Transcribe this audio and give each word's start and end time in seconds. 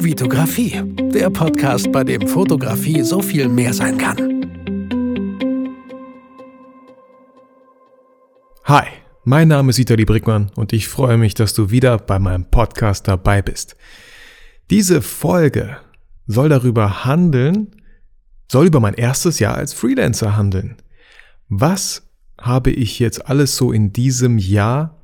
Vitografie, 0.00 0.80
der 1.12 1.28
Podcast, 1.28 1.90
bei 1.90 2.04
dem 2.04 2.28
Fotografie 2.28 3.02
so 3.02 3.20
viel 3.20 3.48
mehr 3.48 3.74
sein 3.74 3.98
kann. 3.98 4.16
Hi, 8.62 8.86
mein 9.24 9.48
Name 9.48 9.70
ist 9.70 9.78
Vitali 9.78 10.04
Brickmann 10.04 10.52
und 10.54 10.72
ich 10.72 10.86
freue 10.86 11.18
mich, 11.18 11.34
dass 11.34 11.52
du 11.52 11.72
wieder 11.72 11.98
bei 11.98 12.20
meinem 12.20 12.44
Podcast 12.44 13.08
dabei 13.08 13.42
bist. 13.42 13.76
Diese 14.70 15.02
Folge 15.02 15.78
soll 16.28 16.48
darüber 16.48 17.04
handeln, 17.04 17.74
soll 18.50 18.66
über 18.66 18.78
mein 18.78 18.94
erstes 18.94 19.40
Jahr 19.40 19.56
als 19.56 19.74
Freelancer 19.74 20.36
handeln. 20.36 20.76
Was 21.48 22.08
habe 22.40 22.70
ich 22.70 23.00
jetzt 23.00 23.26
alles 23.26 23.56
so 23.56 23.72
in 23.72 23.92
diesem 23.92 24.38
Jahr 24.38 24.96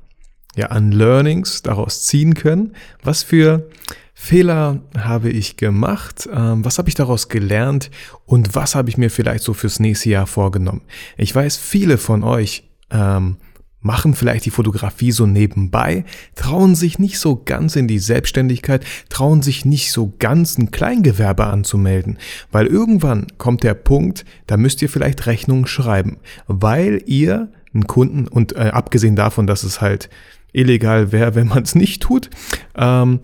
ja 0.55 0.67
an 0.67 0.93
Learnings 0.93 1.63
daraus 1.63 2.03
ziehen 2.03 2.33
können? 2.33 2.77
Was 3.03 3.23
für 3.23 3.69
Fehler 4.17 4.81
habe 4.97 5.29
ich 5.29 5.57
gemacht? 5.57 6.27
Ähm, 6.33 6.63
was 6.63 6.77
habe 6.79 6.87
ich 6.87 6.95
daraus 6.95 7.27
gelernt? 7.27 7.91
Und 8.25 8.55
was 8.55 8.73
habe 8.73 8.89
ich 8.89 8.97
mir 8.97 9.11
vielleicht 9.11 9.43
so 9.43 9.53
fürs 9.53 9.79
nächste 9.79 10.09
Jahr 10.09 10.25
vorgenommen? 10.25 10.81
Ich 11.17 11.35
weiß, 11.35 11.57
viele 11.57 11.97
von 11.97 12.23
euch 12.23 12.63
ähm, 12.91 13.35
machen 13.81 14.15
vielleicht 14.15 14.45
die 14.45 14.51
Fotografie 14.51 15.11
so 15.11 15.27
nebenbei, 15.27 16.05
trauen 16.33 16.73
sich 16.73 16.97
nicht 16.97 17.19
so 17.19 17.43
ganz 17.43 17.75
in 17.75 17.87
die 17.87 17.99
Selbstständigkeit, 17.99 18.83
trauen 19.09 19.43
sich 19.43 19.65
nicht 19.65 19.91
so 19.91 20.13
ganz 20.17 20.57
ein 20.57 20.71
Kleingewerbe 20.71 21.45
anzumelden, 21.45 22.17
weil 22.51 22.65
irgendwann 22.65 23.27
kommt 23.37 23.63
der 23.63 23.75
Punkt, 23.75 24.25
da 24.47 24.57
müsst 24.57 24.81
ihr 24.81 24.89
vielleicht 24.89 25.27
Rechnungen 25.27 25.67
schreiben, 25.67 26.17
weil 26.47 27.03
ihr 27.05 27.51
einen 27.75 27.85
Kunden 27.85 28.27
und 28.27 28.55
äh, 28.55 28.71
abgesehen 28.71 29.15
davon, 29.17 29.45
dass 29.45 29.63
es 29.63 29.81
halt 29.81 30.09
illegal 30.51 31.11
wäre, 31.11 31.35
wenn 31.35 31.47
man 31.47 31.61
es 31.61 31.75
nicht 31.75 32.01
tut, 32.01 32.29
ähm, 32.75 33.19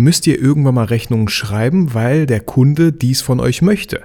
müsst 0.00 0.26
ihr 0.26 0.40
irgendwann 0.40 0.74
mal 0.74 0.84
Rechnungen 0.84 1.28
schreiben, 1.28 1.94
weil 1.94 2.26
der 2.26 2.40
Kunde 2.40 2.92
dies 2.92 3.22
von 3.22 3.40
euch 3.40 3.62
möchte. 3.62 4.02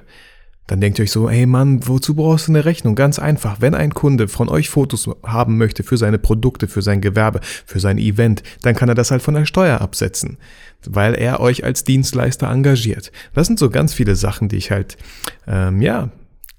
Dann 0.66 0.80
denkt 0.80 0.98
ihr 0.98 1.04
euch 1.04 1.12
so, 1.12 1.30
hey 1.30 1.46
Mann, 1.46 1.86
wozu 1.86 2.16
brauchst 2.16 2.48
du 2.48 2.52
eine 2.52 2.64
Rechnung? 2.64 2.96
Ganz 2.96 3.20
einfach. 3.20 3.60
Wenn 3.60 3.74
ein 3.74 3.94
Kunde 3.94 4.26
von 4.26 4.48
euch 4.48 4.68
Fotos 4.68 5.08
haben 5.22 5.58
möchte 5.58 5.84
für 5.84 5.96
seine 5.96 6.18
Produkte, 6.18 6.66
für 6.66 6.82
sein 6.82 7.00
Gewerbe, 7.00 7.40
für 7.64 7.78
sein 7.78 7.98
Event, 7.98 8.42
dann 8.62 8.74
kann 8.74 8.88
er 8.88 8.96
das 8.96 9.12
halt 9.12 9.22
von 9.22 9.34
der 9.34 9.46
Steuer 9.46 9.80
absetzen, 9.80 10.38
weil 10.84 11.14
er 11.14 11.38
euch 11.38 11.62
als 11.62 11.84
Dienstleister 11.84 12.50
engagiert. 12.50 13.12
Das 13.32 13.46
sind 13.46 13.60
so 13.60 13.70
ganz 13.70 13.94
viele 13.94 14.16
Sachen, 14.16 14.48
die 14.48 14.56
ich 14.56 14.72
halt, 14.72 14.96
ähm, 15.46 15.80
ja, 15.82 16.10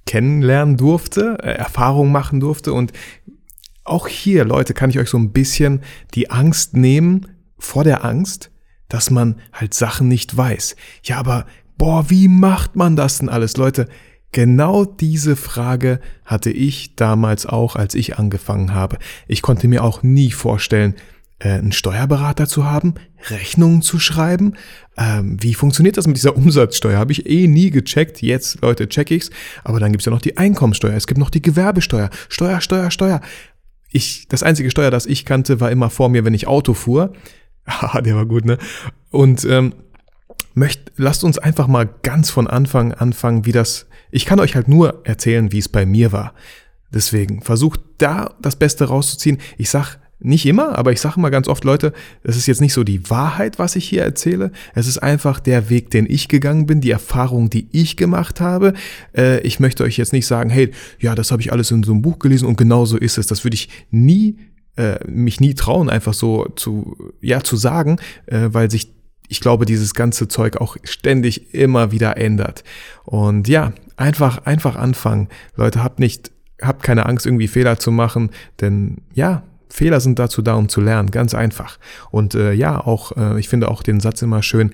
kennenlernen 0.05 0.77
durfte, 0.77 1.37
äh, 1.43 1.51
Erfahrung 1.51 2.09
machen 2.09 2.39
durfte 2.39 2.71
und 2.71 2.93
auch 3.83 4.07
hier, 4.07 4.45
Leute, 4.45 4.73
kann 4.73 4.89
ich 4.89 4.99
euch 4.99 5.09
so 5.09 5.17
ein 5.17 5.31
bisschen 5.31 5.81
die 6.13 6.29
Angst 6.29 6.75
nehmen 6.75 7.27
vor 7.57 7.83
der 7.83 8.05
Angst, 8.05 8.51
dass 8.89 9.09
man 9.09 9.35
halt 9.53 9.73
Sachen 9.73 10.07
nicht 10.07 10.35
weiß. 10.35 10.75
Ja, 11.03 11.17
aber 11.17 11.45
boah, 11.77 12.09
wie 12.09 12.27
macht 12.27 12.75
man 12.75 12.95
das 12.95 13.19
denn 13.19 13.29
alles, 13.29 13.57
Leute? 13.57 13.87
Genau 14.31 14.85
diese 14.85 15.35
Frage 15.35 15.99
hatte 16.25 16.51
ich 16.51 16.95
damals 16.95 17.45
auch, 17.45 17.75
als 17.75 17.95
ich 17.95 18.17
angefangen 18.17 18.73
habe. 18.73 18.97
Ich 19.27 19.41
konnte 19.41 19.67
mir 19.67 19.83
auch 19.83 20.03
nie 20.03 20.31
vorstellen, 20.31 20.95
äh, 21.39 21.49
einen 21.49 21.71
Steuerberater 21.71 22.47
zu 22.47 22.65
haben, 22.65 22.95
Rechnungen 23.29 23.81
zu 23.81 23.99
schreiben. 23.99 24.53
Ähm, 24.97 25.37
wie 25.41 25.53
funktioniert 25.53 25.97
das 25.97 26.07
mit 26.07 26.17
dieser 26.17 26.35
Umsatzsteuer? 26.35 26.97
Habe 26.97 27.11
ich 27.11 27.27
eh 27.27 27.47
nie 27.47 27.71
gecheckt. 27.71 28.21
Jetzt, 28.21 28.61
Leute, 28.61 28.89
check 28.89 29.11
ich's. 29.11 29.29
Aber 29.63 29.79
dann 29.79 29.91
gibt's 29.91 30.05
ja 30.05 30.11
noch 30.11 30.21
die 30.21 30.37
Einkommensteuer, 30.37 30.93
es 30.93 31.07
gibt 31.07 31.19
noch 31.19 31.29
die 31.29 31.41
Gewerbesteuer. 31.41 32.09
Steuer, 32.29 32.59
Steuer, 32.61 32.91
Steuer. 32.91 33.21
Ich, 33.91 34.27
das 34.27 34.43
einzige 34.43 34.69
Steuer, 34.69 34.91
das 34.91 35.05
ich 35.05 35.25
kannte, 35.25 35.59
war 35.59 35.71
immer 35.71 35.89
vor 35.89 36.09
mir, 36.09 36.25
wenn 36.25 36.33
ich 36.33 36.47
Auto 36.47 36.73
fuhr. 36.73 37.13
Haha, 37.67 38.01
der 38.01 38.15
war 38.15 38.25
gut, 38.25 38.45
ne? 38.45 38.57
Und 39.11 39.45
ähm, 39.45 39.73
möcht, 40.53 40.91
lasst 40.97 41.23
uns 41.23 41.37
einfach 41.37 41.67
mal 41.67 41.89
ganz 42.03 42.29
von 42.29 42.47
Anfang 42.47 42.93
anfangen, 42.93 43.45
wie 43.45 43.51
das. 43.51 43.87
Ich 44.11 44.25
kann 44.25 44.39
euch 44.39 44.55
halt 44.55 44.67
nur 44.67 45.01
erzählen, 45.05 45.51
wie 45.51 45.59
es 45.59 45.69
bei 45.69 45.85
mir 45.85 46.11
war. 46.11 46.33
Deswegen 46.93 47.41
versucht 47.41 47.81
da 47.97 48.33
das 48.41 48.55
Beste 48.55 48.85
rauszuziehen. 48.85 49.39
Ich 49.57 49.69
sag 49.69 49.97
nicht 50.19 50.45
immer, 50.47 50.77
aber 50.77 50.91
ich 50.91 50.99
sage 50.99 51.19
mal 51.19 51.29
ganz 51.29 51.47
oft, 51.47 51.63
Leute, 51.63 51.93
es 52.23 52.37
ist 52.37 52.47
jetzt 52.47 52.61
nicht 52.61 52.73
so 52.73 52.83
die 52.83 53.09
Wahrheit, 53.09 53.59
was 53.59 53.75
ich 53.75 53.87
hier 53.87 54.01
erzähle. 54.01 54.51
Es 54.73 54.87
ist 54.87 54.97
einfach 54.97 55.39
der 55.39 55.69
Weg, 55.69 55.91
den 55.91 56.09
ich 56.09 56.27
gegangen 56.27 56.65
bin, 56.65 56.81
die 56.81 56.89
Erfahrung, 56.89 57.51
die 57.51 57.67
ich 57.71 57.97
gemacht 57.97 58.41
habe. 58.41 58.73
Äh, 59.15 59.41
ich 59.41 59.59
möchte 59.59 59.83
euch 59.83 59.97
jetzt 59.97 60.13
nicht 60.13 60.25
sagen, 60.25 60.49
hey, 60.49 60.71
ja, 60.99 61.13
das 61.13 61.31
habe 61.31 61.41
ich 61.41 61.51
alles 61.51 61.69
in 61.69 61.83
so 61.83 61.91
einem 61.91 62.01
Buch 62.01 62.17
gelesen 62.17 62.47
und 62.47 62.57
genau 62.57 62.85
so 62.85 62.97
ist 62.97 63.19
es. 63.19 63.27
Das 63.27 63.43
würde 63.43 63.55
ich 63.55 63.69
nie, 63.91 64.37
äh, 64.77 64.99
mich 65.07 65.39
nie 65.39 65.53
trauen, 65.53 65.89
einfach 65.89 66.13
so 66.13 66.45
zu, 66.55 66.95
ja, 67.21 67.41
zu 67.41 67.57
sagen, 67.57 67.97
äh, 68.27 68.49
weil 68.51 68.71
sich 68.71 68.93
ich 69.29 69.41
glaube, 69.41 69.65
dieses 69.65 69.93
ganze 69.93 70.27
Zeug 70.27 70.57
auch 70.57 70.77
ständig 70.83 71.53
immer 71.53 71.91
wieder 71.91 72.17
ändert. 72.17 72.63
Und 73.03 73.47
ja, 73.47 73.73
einfach, 73.97 74.45
einfach 74.45 74.75
anfangen. 74.75 75.27
Leute, 75.55 75.83
habt 75.83 75.99
nicht, 75.99 76.31
habt 76.61 76.83
keine 76.83 77.05
Angst, 77.05 77.25
irgendwie 77.25 77.47
Fehler 77.47 77.77
zu 77.77 77.91
machen, 77.91 78.31
denn 78.61 79.01
ja, 79.13 79.43
Fehler 79.69 79.99
sind 79.99 80.17
dazu 80.17 80.41
da, 80.41 80.53
um 80.53 80.69
zu 80.69 80.79
lernen, 80.79 81.11
ganz 81.11 81.33
einfach. 81.33 81.77
Und 82.09 82.35
äh, 82.35 82.53
ja, 82.53 82.79
auch, 82.79 83.11
äh, 83.17 83.37
ich 83.37 83.49
finde 83.49 83.69
auch 83.69 83.83
den 83.83 83.99
Satz 83.99 84.21
immer 84.21 84.41
schön, 84.41 84.71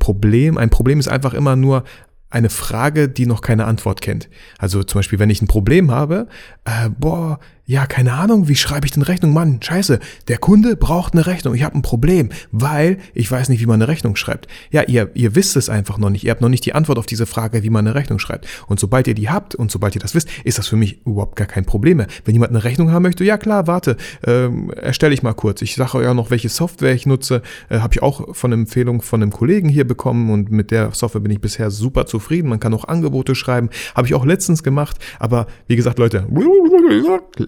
Problem, 0.00 0.58
ein 0.58 0.70
Problem 0.70 0.98
ist 0.98 1.08
einfach 1.08 1.32
immer 1.32 1.54
nur 1.54 1.84
eine 2.28 2.50
Frage, 2.50 3.08
die 3.08 3.26
noch 3.26 3.42
keine 3.42 3.66
Antwort 3.66 4.00
kennt. 4.00 4.28
Also 4.58 4.82
zum 4.82 4.98
Beispiel, 4.98 5.18
wenn 5.18 5.30
ich 5.30 5.42
ein 5.42 5.48
Problem 5.48 5.90
habe, 5.90 6.26
äh, 6.64 6.88
boah, 6.88 7.38
ja, 7.64 7.86
keine 7.86 8.14
Ahnung, 8.14 8.48
wie 8.48 8.56
schreibe 8.56 8.86
ich 8.86 8.92
denn 8.92 9.04
Rechnung? 9.04 9.32
Mann, 9.32 9.60
scheiße, 9.62 10.00
der 10.26 10.38
Kunde 10.38 10.74
braucht 10.74 11.12
eine 11.12 11.26
Rechnung. 11.26 11.54
Ich 11.54 11.62
habe 11.62 11.78
ein 11.78 11.82
Problem, 11.82 12.30
weil 12.50 12.98
ich 13.14 13.30
weiß 13.30 13.48
nicht, 13.50 13.60
wie 13.60 13.66
man 13.66 13.80
eine 13.80 13.86
Rechnung 13.86 14.16
schreibt. 14.16 14.48
Ja, 14.72 14.82
ihr, 14.82 15.10
ihr 15.14 15.36
wisst 15.36 15.54
es 15.56 15.68
einfach 15.68 15.96
noch 15.96 16.10
nicht. 16.10 16.24
Ihr 16.24 16.32
habt 16.32 16.40
noch 16.40 16.48
nicht 16.48 16.66
die 16.66 16.74
Antwort 16.74 16.98
auf 16.98 17.06
diese 17.06 17.24
Frage, 17.24 17.62
wie 17.62 17.70
man 17.70 17.86
eine 17.86 17.94
Rechnung 17.94 18.18
schreibt. 18.18 18.48
Und 18.66 18.80
sobald 18.80 19.06
ihr 19.06 19.14
die 19.14 19.30
habt 19.30 19.54
und 19.54 19.70
sobald 19.70 19.94
ihr 19.94 20.00
das 20.00 20.16
wisst, 20.16 20.28
ist 20.42 20.58
das 20.58 20.66
für 20.66 20.74
mich 20.74 21.06
überhaupt 21.06 21.36
gar 21.36 21.46
kein 21.46 21.64
Problem 21.64 21.98
mehr. 21.98 22.08
Wenn 22.24 22.34
jemand 22.34 22.50
eine 22.50 22.64
Rechnung 22.64 22.90
haben 22.90 23.04
möchte, 23.04 23.22
ja 23.22 23.38
klar, 23.38 23.68
warte, 23.68 23.96
ähm, 24.26 24.72
erstelle 24.72 25.14
ich 25.14 25.22
mal 25.22 25.34
kurz. 25.34 25.62
Ich 25.62 25.76
sage 25.76 25.98
euch 25.98 26.08
auch 26.08 26.14
noch, 26.14 26.30
welche 26.32 26.48
Software 26.48 26.92
ich 26.92 27.06
nutze. 27.06 27.42
Äh, 27.68 27.78
habe 27.78 27.94
ich 27.94 28.02
auch 28.02 28.34
von 28.34 28.50
Empfehlung 28.50 29.02
von 29.02 29.22
einem 29.22 29.30
Kollegen 29.30 29.68
hier 29.68 29.86
bekommen 29.86 30.30
und 30.30 30.50
mit 30.50 30.72
der 30.72 30.92
Software 30.94 31.20
bin 31.20 31.30
ich 31.30 31.40
bisher 31.40 31.70
super 31.70 32.06
zufrieden. 32.06 32.48
Man 32.48 32.58
kann 32.58 32.74
auch 32.74 32.86
Angebote 32.86 33.36
schreiben. 33.36 33.70
Habe 33.94 34.08
ich 34.08 34.14
auch 34.14 34.24
letztens 34.24 34.64
gemacht. 34.64 34.96
Aber 35.20 35.46
wie 35.68 35.76
gesagt, 35.76 36.00
Leute, 36.00 36.26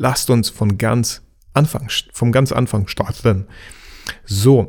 lasst 0.04 0.28
uns 0.28 0.50
von 0.50 0.76
ganz 0.76 1.22
Anfang, 1.54 1.88
vom 2.12 2.30
ganz 2.30 2.52
Anfang 2.52 2.86
starten. 2.88 3.46
So. 4.26 4.68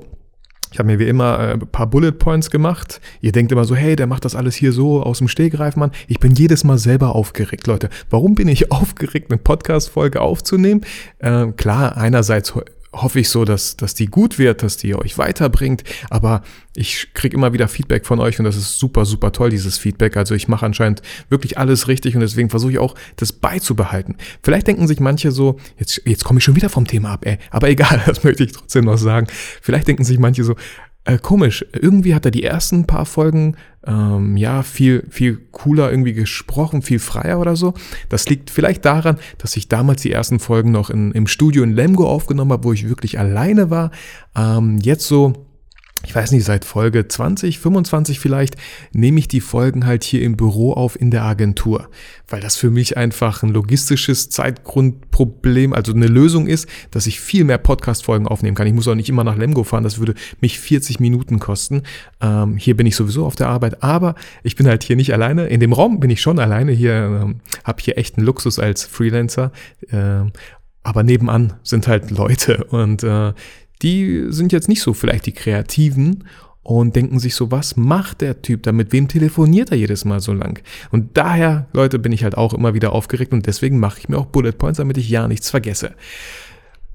Ich 0.72 0.79
habe 0.79 0.88
mir 0.88 1.00
wie 1.00 1.07
immer 1.07 1.40
äh, 1.40 1.53
ein 1.53 1.59
paar 1.59 1.88
Bullet 1.88 2.13
Points 2.13 2.50
gemacht. 2.50 3.00
Ihr 3.22 3.31
denkt 3.31 3.51
immer 3.51 3.63
so, 3.63 3.75
hey, 3.75 3.96
der 3.96 4.07
macht 4.07 4.25
das 4.25 4.35
alles 4.35 4.56
hier 4.56 4.72
so 4.72 5.01
aus 5.03 5.19
dem 5.19 5.28
Stegreif, 5.29 5.75
Mann. 5.75 5.91
Ich 6.07 6.19
bin 6.19 6.34
jedes 6.34 6.63
Mal 6.63 6.78
selber 6.78 7.16
aufgeregt, 7.16 7.68
Leute. 7.68 7.90
Warum 8.09 8.35
bin 8.35 8.47
ich 8.47 8.72
aufgeregt, 8.73 9.29
eine 9.29 9.38
Podcast-Folge 9.38 10.22
aufzunehmen? 10.22 10.81
Äh, 11.19 11.47
klar, 11.47 11.97
einerseits 11.97 12.53
hoffe 12.96 13.20
ich 13.20 13.30
so, 13.30 13.46
dass, 13.46 13.76
dass 13.78 13.94
die 13.94 14.08
gut 14.08 14.40
wird, 14.40 14.64
dass 14.64 14.78
die 14.78 14.96
euch 14.96 15.18
weiterbringt. 15.18 15.84
Aber 16.10 16.42
ich 16.76 17.14
kriege 17.14 17.36
immer 17.36 17.54
wieder 17.54 17.68
Feedback 17.68 18.06
von 18.06 18.20
euch 18.20 18.40
und 18.40 18.46
das 18.46 18.56
ist 18.56 18.80
super, 18.80 19.06
super 19.06 19.32
toll, 19.32 19.50
dieses 19.50 19.78
Feedback. 19.78 20.18
Also 20.18 20.36
ich 20.36 20.48
mache 20.48 20.66
anscheinend 20.66 21.02
wirklich 21.30 21.58
alles 21.58 21.88
richtig 21.88 22.16
und 22.16 22.22
deswegen 22.22 22.50
versuche 22.50 22.72
ich 22.72 22.80
auch, 22.80 22.96
das 23.16 23.34
beizubehalten. 23.34 24.16
Vielleicht 24.42 24.68
denken 24.68 24.88
sich 24.88 25.00
manche 25.00 25.32
so, 25.32 25.58
jetzt, 25.78 26.02
jetzt 26.06 26.24
komme 26.24 26.40
ich 26.40 26.44
schon 26.44 26.56
wieder 26.56 26.70
vom 26.70 26.86
Thema 26.88 27.12
ab, 27.12 27.26
ey. 27.26 27.38
Aber 27.52 27.70
egal, 27.70 28.02
das 28.06 28.24
möchte 28.24 28.44
ich 28.44 28.52
trotzdem 28.52 28.86
noch 28.86 28.98
sagen. 28.98 29.28
Vielleicht 29.62 29.88
denken 29.88 30.04
sich 30.04 30.20
manche 30.20 30.44
so, 30.44 30.56
äh, 31.06 31.20
komisch, 31.20 31.64
irgendwie 31.72 32.16
hat 32.16 32.26
er 32.26 32.32
die 32.32 32.44
ersten 32.44 32.86
paar 32.86 33.06
Folgen 33.06 33.56
ähm, 33.86 34.36
ja 34.38 34.64
viel, 34.64 35.06
viel 35.10 35.38
cooler 35.52 35.92
irgendwie 35.92 36.14
gesprochen, 36.14 36.82
viel 36.82 36.98
freier 36.98 37.40
oder 37.40 37.56
so. 37.56 37.76
Das 38.10 38.28
liegt 38.28 38.50
vielleicht 38.50 38.84
daran, 38.86 39.18
dass 39.38 39.56
ich 39.56 39.68
damals 39.68 40.02
die 40.02 40.12
ersten 40.12 40.40
Folgen 40.40 40.72
noch 40.72 40.90
in, 40.90 41.12
im 41.12 41.28
Studio 41.28 41.64
in 41.64 41.74
Lemgo 41.74 42.08
aufgenommen 42.10 42.52
habe, 42.52 42.64
wo 42.64 42.74
ich 42.74 42.90
wirklich 42.90 43.20
alleine 43.20 43.70
war. 43.70 43.92
Ähm, 44.36 44.80
jetzt 44.82 45.08
so 45.08 45.45
ich 46.04 46.14
weiß 46.14 46.32
nicht, 46.32 46.46
seit 46.46 46.66
Folge 46.66 47.08
20, 47.08 47.59
25 47.59 48.20
vielleicht, 48.20 48.56
nehme 48.92 49.20
ich 49.20 49.28
die 49.28 49.42
Folgen 49.42 49.86
halt 49.86 50.03
hier 50.03 50.22
im 50.22 50.38
Büro 50.38 50.74
auf 50.74 51.00
in 51.00 51.09
der 51.09 51.24
Agentur, 51.24 51.90
weil 52.28 52.42
das 52.42 52.58
für 52.58 52.70
mich 52.70 52.96
einfach 52.97 53.44
ein 53.44 53.50
logistisches 53.50 54.30
Zeitgrundproblem, 54.30 55.74
also 55.74 55.94
eine 55.94 56.08
Lösung 56.08 56.47
ist, 56.47 56.68
dass 56.92 57.08
ich 57.08 57.20
viel 57.20 57.44
mehr 57.44 57.58
Podcast-Folgen 57.58 58.28
aufnehmen 58.28 58.56
kann. 58.56 58.68
Ich 58.68 58.74
muss 58.74 58.88
auch 58.88 58.96
nicht 58.96 59.09
immer 59.09 59.24
nach 59.24 59.38
Lemgo 59.38 59.64
fahren, 59.64 59.84
das 59.84 59.97
würde 59.97 60.14
mich 60.42 60.59
40 60.59 61.00
Minuten 61.00 61.40
kosten. 61.40 61.84
Ähm, 62.22 62.58
hier 62.58 62.78
bin 62.78 62.86
ich 62.86 62.96
sowieso 62.96 63.26
auf 63.26 63.36
der 63.36 63.48
Arbeit, 63.48 63.82
aber 63.82 64.16
ich 64.44 64.56
bin 64.56 64.68
halt 64.68 64.84
hier 64.84 64.96
nicht 64.96 65.14
alleine. 65.14 65.48
In 65.48 65.59
dem 65.59 65.74
Raum 65.74 66.00
bin 66.00 66.09
ich 66.09 66.22
schon 66.22 66.40
alleine. 66.40 66.72
Hier 66.72 66.94
ähm, 66.94 67.41
habe 67.64 67.82
hier 67.82 67.98
echt 67.98 68.18
einen 68.18 68.26
Luxus 68.26 68.59
als 68.59 68.84
Freelancer. 68.84 69.52
Äh, 69.90 70.26
aber 70.84 71.02
nebenan 71.02 71.53
sind 71.64 71.88
halt 71.88 72.12
Leute 72.12 72.64
und 72.66 73.02
äh, 73.02 73.34
die 73.82 74.26
sind 74.30 74.52
jetzt 74.52 74.70
nicht 74.70 74.82
so 74.82 74.94
vielleicht 74.94 75.26
die 75.26 75.34
Kreativen 75.34 76.26
und 76.64 76.96
denken 76.96 77.20
sich 77.20 77.36
so, 77.36 77.52
was 77.52 77.78
macht 77.78 78.22
der 78.22 78.42
Typ 78.42 78.64
da? 78.64 78.72
Mit 78.72 78.92
wem 78.92 79.08
telefoniert 79.08 79.72
er 79.72 79.78
jedes 79.78 80.04
Mal 80.04 80.20
so 80.20 80.34
lang? 80.34 80.64
Und 80.92 81.16
daher, 81.16 81.68
Leute, 81.74 82.00
bin 82.00 82.12
ich 82.12 82.24
halt 82.24 82.36
auch 82.38 82.54
immer 82.54 82.74
wieder 82.74 82.92
aufgeregt 82.92 83.34
und 83.34 83.46
deswegen 83.46 83.80
mache 83.80 84.00
ich 84.00 84.10
mir 84.10 84.18
auch 84.18 84.26
Bullet 84.26 84.54
Points, 84.54 84.78
damit 84.78 84.98
ich 84.98 85.08
ja 85.08 85.28
nichts 85.28 85.50
vergesse. 85.50 85.94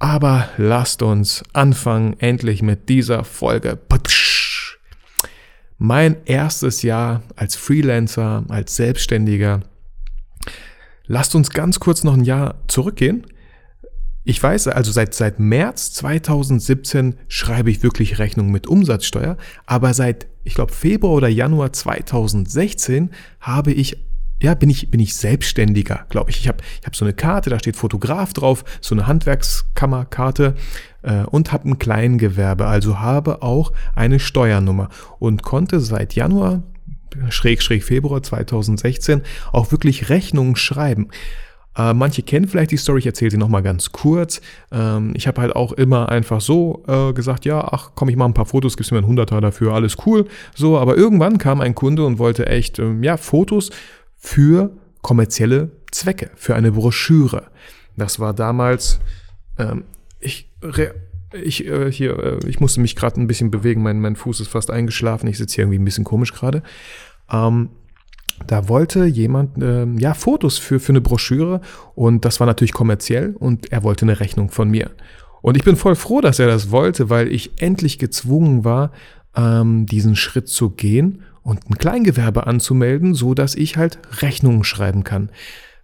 Aber 0.01 0.49
lasst 0.57 1.03
uns 1.03 1.45
anfangen 1.53 2.17
endlich 2.19 2.63
mit 2.63 2.89
dieser 2.89 3.23
Folge. 3.23 3.79
mein 5.79 6.17
erstes 6.27 6.83
Jahr 6.83 7.23
als 7.37 7.57
Freelancer, 7.57 8.45
als 8.49 8.77
Selbstständiger. 8.77 9.61
Lasst 11.07 11.35
uns 11.35 11.51
ganz 11.51 11.81
kurz 11.81 12.05
noch 12.05 12.15
ein 12.15 12.25
Jahr 12.25 12.57
zurückgehen. 12.69 13.27
Ich 14.31 14.41
weiß, 14.41 14.69
also 14.69 14.93
seit, 14.93 15.13
seit 15.13 15.41
März 15.41 15.93
2017 15.95 17.17
schreibe 17.27 17.69
ich 17.69 17.83
wirklich 17.83 18.21
Rechnungen 18.21 18.53
mit 18.53 18.69
Umsatzsteuer, 18.69 19.37
aber 19.67 19.93
seit, 19.93 20.29
ich 20.45 20.55
glaube, 20.55 20.73
Februar 20.73 21.15
oder 21.15 21.27
Januar 21.27 21.73
2016 21.73 23.11
habe 23.41 23.73
ich 23.73 23.97
ja, 24.41 24.55
bin 24.55 24.71
ich, 24.71 24.89
bin 24.89 25.01
ich 25.01 25.17
selbstständiger, 25.17 26.07
glaube 26.11 26.31
ich. 26.31 26.39
Ich 26.39 26.47
habe 26.47 26.59
ich 26.81 26.87
hab 26.87 26.95
so 26.95 27.05
eine 27.05 27.13
Karte, 27.13 27.51
da 27.51 27.59
steht 27.59 27.75
Fotograf 27.75 28.33
drauf, 28.33 28.65
so 28.81 28.95
eine 28.95 29.09
Handwerkskammerkarte 29.09 30.55
äh, 31.03 31.25
und 31.25 31.51
habe 31.51 31.69
ein 31.69 31.81
Kleingewerbe, 31.81 32.67
also 32.67 33.01
habe 33.01 33.43
auch 33.43 33.73
eine 33.97 34.21
Steuernummer 34.21 34.91
und 35.19 35.43
konnte 35.43 35.81
seit 35.81 36.15
Januar, 36.15 36.63
schräg, 37.31 37.63
schräg 37.63 37.83
Februar 37.83 38.23
2016 38.23 39.23
auch 39.51 39.73
wirklich 39.73 40.09
Rechnungen 40.09 40.55
schreiben. 40.55 41.09
Äh, 41.77 41.95
manche 41.95 42.23
kennen 42.23 42.49
vielleicht 42.49 42.73
die 42.73 42.77
Story, 42.77 42.99
ich 42.99 43.07
erzähle 43.07 43.31
sie 43.31 43.37
nochmal 43.37 43.63
ganz 43.63 43.93
kurz. 43.93 44.41
Ähm, 44.73 45.13
ich 45.15 45.27
habe 45.29 45.41
halt 45.41 45.55
auch 45.55 45.73
immer 45.73 46.09
einfach 46.09 46.41
so 46.41 46.83
äh, 46.89 47.13
gesagt, 47.13 47.45
ja, 47.45 47.61
ach 47.61 47.93
komm, 47.95 48.09
ich 48.09 48.17
mache 48.17 48.31
ein 48.31 48.35
paar 48.35 48.47
Fotos, 48.47 48.77
gibst 48.77 48.91
mir 48.93 48.99
einen 48.99 49.07
Hunderter 49.07 49.41
dafür, 49.41 49.73
alles 49.73 49.97
cool. 50.07 50.27
So, 50.55 50.79
aber 50.79 50.97
irgendwann 50.97 51.39
kam 51.39 51.61
ein 51.61 51.75
Kunde 51.75 52.05
und 52.05 52.19
wollte 52.19 52.47
echt, 52.47 52.79
ähm, 52.79 53.03
ja, 53.03 53.17
Fotos 53.17 53.71
für 54.17 54.71
kommerzielle 55.03 55.71
Zwecke, 55.93 56.31
für 56.35 56.55
eine 56.55 56.73
Broschüre. 56.73 57.45
Das 57.97 58.19
war 58.19 58.35
damals, 58.35 59.01
ähm, 59.59 59.85
ich, 60.19 60.51
ich, 61.33 61.67
äh, 61.67 61.91
hier, 61.93 62.19
äh, 62.19 62.49
ich 62.49 62.61
musste 62.61 62.81
mich 62.81 62.97
gerade 62.97 63.21
ein 63.21 63.27
bisschen 63.27 63.51
bewegen, 63.51 63.83
mein, 63.83 64.01
mein 64.01 64.17
Fuß 64.17 64.41
ist 64.41 64.49
fast 64.49 64.71
eingeschlafen, 64.71 65.29
ich 65.29 65.39
sitze 65.39 65.57
hier 65.57 65.65
irgendwie 65.65 65.79
ein 65.79 65.85
bisschen 65.85 66.05
komisch 66.05 66.33
gerade. 66.33 66.63
Ähm, 67.31 67.71
da 68.47 68.69
wollte 68.69 69.05
jemand 69.05 69.63
äh, 69.63 69.87
ja 69.99 70.15
Fotos 70.15 70.59
für, 70.59 70.81
für 70.81 70.93
eine 70.93 71.01
Broschüre 71.01 71.61
und 71.95 72.25
das 72.25 72.41
war 72.41 72.47
natürlich 72.47 72.73
kommerziell 72.73 73.35
und 73.39 73.73
er 73.73 73.83
wollte 73.83 74.05
eine 74.05 74.21
Rechnung 74.21 74.51
von 74.51 74.71
mir. 74.71 74.91
Und 75.43 75.57
ich 75.57 75.65
bin 75.65 75.77
voll 75.77 75.95
froh, 75.95 76.21
dass 76.21 76.39
er 76.39 76.47
das 76.47 76.71
wollte, 76.71 77.09
weil 77.11 77.33
ich 77.33 77.63
endlich 77.63 77.99
gezwungen 77.99 78.65
war, 78.65 78.93
ähm, 79.35 79.87
diesen 79.87 80.17
Schritt 80.17 80.49
zu 80.49 80.71
gehen 80.71 81.23
und 81.43 81.71
ein 81.71 81.79
Kleingewerbe 81.79 82.47
anzumelden, 82.47 83.15
so 83.15 83.35
dass 83.35 83.55
ich 83.55 83.77
halt 83.77 83.99
Rechnungen 84.21 84.65
schreiben 84.65 85.05
kann. 85.05 85.31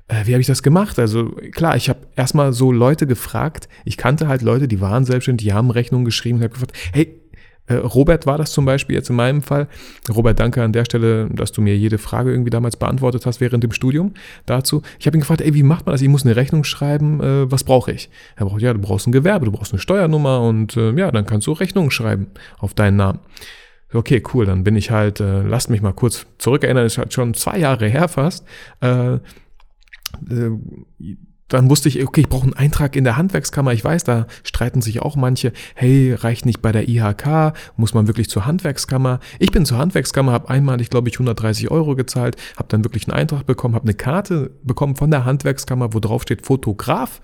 Äh, 0.09 0.27
wie 0.27 0.33
habe 0.33 0.41
ich 0.41 0.47
das 0.47 0.63
gemacht? 0.63 0.99
Also 0.99 1.31
klar, 1.53 1.77
ich 1.77 1.89
habe 1.89 2.01
erstmal 2.15 2.53
so 2.53 2.71
Leute 2.71 3.07
gefragt. 3.07 3.69
Ich 3.85 3.97
kannte 3.97 4.29
halt 4.29 4.43
Leute, 4.43 4.69
die 4.69 4.81
waren 4.81 5.05
selbstständig, 5.05 5.47
die 5.47 5.53
haben 5.53 5.71
Rechnungen 5.71 6.05
geschrieben 6.05 6.39
und 6.39 6.45
habe 6.45 6.53
gefragt, 6.53 6.77
hey, 6.93 7.21
Robert 7.75 8.27
war 8.27 8.39
das 8.39 8.53
zum 8.53 8.65
Beispiel 8.65 8.95
jetzt 8.95 9.11
in 9.11 9.17
meinem 9.17 9.43
Fall. 9.43 9.69
Robert, 10.09 10.39
danke 10.39 10.63
an 10.63 10.73
der 10.73 10.85
Stelle, 10.85 11.29
dass 11.31 11.53
du 11.53 11.61
mir 11.61 11.77
jede 11.77 11.99
Frage 11.99 12.31
irgendwie 12.31 12.51
damals 12.51 12.77
beantwortet 12.77 13.27
hast 13.27 13.41
während 13.41 13.65
dem 13.65 13.73
Studium 13.73 14.15
dazu. 14.47 14.83
Ich 14.99 15.07
habe 15.07 15.17
ihn 15.17 15.21
gefragt, 15.21 15.41
ey, 15.41 15.55
wie 15.55 15.63
macht 15.63 15.87
man 15.87 15.93
das? 15.93 16.03
Ich 16.03 16.09
muss 16.09 16.25
eine 16.25 16.37
Rechnung 16.37 16.65
schreiben, 16.65 17.21
äh, 17.21 17.51
was 17.51 17.65
brauche 17.65 17.93
ich? 17.93 18.09
Er 18.37 18.47
braucht, 18.47 18.63
ja, 18.63 18.73
du 18.73 18.81
brauchst 18.81 19.07
ein 19.07 19.13
Gewerbe, 19.13 19.47
du 19.47 19.53
brauchst 19.53 19.73
eine 19.73 19.81
Steuernummer 19.81 20.43
und 20.43 20.77
äh, 20.77 20.93
ja, 20.93 21.11
dann 21.11 21.27
kannst 21.27 21.47
du 21.47 21.53
Rechnungen 21.53 21.91
schreiben 21.91 22.29
auf 22.59 22.75
deinen 22.75 22.97
Namen. 22.97 23.19
Okay, 23.93 24.23
cool, 24.35 24.47
dann 24.47 24.65
bin 24.65 24.77
ich 24.77 24.91
halt, 24.91 25.21
äh, 25.21 25.43
lasst 25.43 25.71
mich 25.71 25.81
mal 25.81 25.93
kurz 25.93 26.27
zurückerinnern, 26.39 26.87
ist 26.87 26.99
halt 26.99 27.13
schon 27.13 27.35
zwei 27.35 27.59
Jahre 27.59 27.89
her 27.89 28.09
fast. 28.09 28.45
Äh, 28.81 29.15
äh, 29.15 29.21
dann 31.49 31.71
wusste 31.71 31.89
ich, 31.89 32.03
okay, 32.05 32.23
ich 32.23 32.29
brauche 32.29 32.45
einen 32.45 32.55
Eintrag 32.55 32.97
in 32.97 33.05
der 33.05 33.17
Handwerkskammer. 33.17 33.73
Ich 33.73 33.85
weiß, 33.85 34.05
da 34.05 34.27
streiten 34.43 34.83
sich 34.83 35.01
auch 35.01 35.15
manche, 35.15 35.53
hey, 35.75 36.13
reicht 36.13 36.45
nicht 36.45 36.61
bei 36.61 36.73
der 36.73 36.89
IHK, 36.89 37.53
muss 37.77 37.95
man 37.95 38.09
wirklich 38.09 38.29
zur 38.29 38.47
Handwerkskammer. 38.47 39.21
Ich 39.39 39.53
bin 39.53 39.65
zur 39.65 39.79
Handwerkskammer, 39.79 40.33
habe 40.33 40.51
einmal, 40.51 40.81
ich 40.81 40.91
glaube 40.91 41.09
ich, 41.09 41.15
130 41.15 41.71
Euro 41.71 41.95
gezahlt, 41.95 42.37
habe 42.57 42.69
dann 42.69 42.85
wirklich 42.85 43.07
einen 43.09 43.17
Eintrag 43.17 43.47
bekommen, 43.47 43.75
habe 43.75 43.85
eine 43.85 43.95
Karte 43.95 44.51
bekommen 44.65 44.97
von 44.97 45.11
der 45.11 45.25
Handwerkskammer, 45.25 45.95
wo 45.95 46.01
drauf 46.01 46.23
steht 46.23 46.45
Fotograf. 46.47 47.21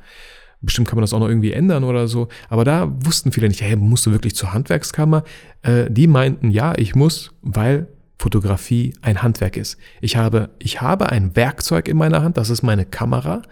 Bestimmt 0.61 0.87
kann 0.87 0.97
man 0.97 1.03
das 1.03 1.13
auch 1.13 1.19
noch 1.19 1.29
irgendwie 1.29 1.53
ändern 1.53 1.83
oder 1.83 2.07
so. 2.07 2.29
Aber 2.49 2.65
da 2.65 2.93
wussten 3.05 3.33
viele 3.33 3.49
nicht, 3.49 3.63
hey, 3.63 3.75
musst 3.75 4.07
du 4.07 4.13
wirklich 4.13 4.37
zur 4.37 4.53
Handwerkskammer? 4.53 5.25
Äh, 5.63 5.91
die 5.91 6.07
meinten, 6.07 6.53
ja, 6.53 6.75
ich 6.77 6.95
muss, 6.95 7.33
weil 7.43 7.89
Fotografie 8.17 8.95
ein 9.03 9.23
Handwerk 9.25 9.57
ist. 9.57 9.79
Ich 10.01 10.15
habe, 10.15 10.51
ich 10.61 10.81
habe 10.81 11.11
ein 11.11 11.35
Werkzeug 11.35 11.89
in 11.89 11.97
meiner 11.97 12.23
Hand, 12.23 12.37
das 12.37 12.51
ist 12.51 12.63
meine 12.63 12.85
Kamera 12.85 13.43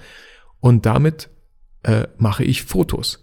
und 0.61 0.87
damit 0.87 1.29
äh, 1.83 2.07
mache 2.19 2.45
ich 2.45 2.62
Fotos. 2.62 3.21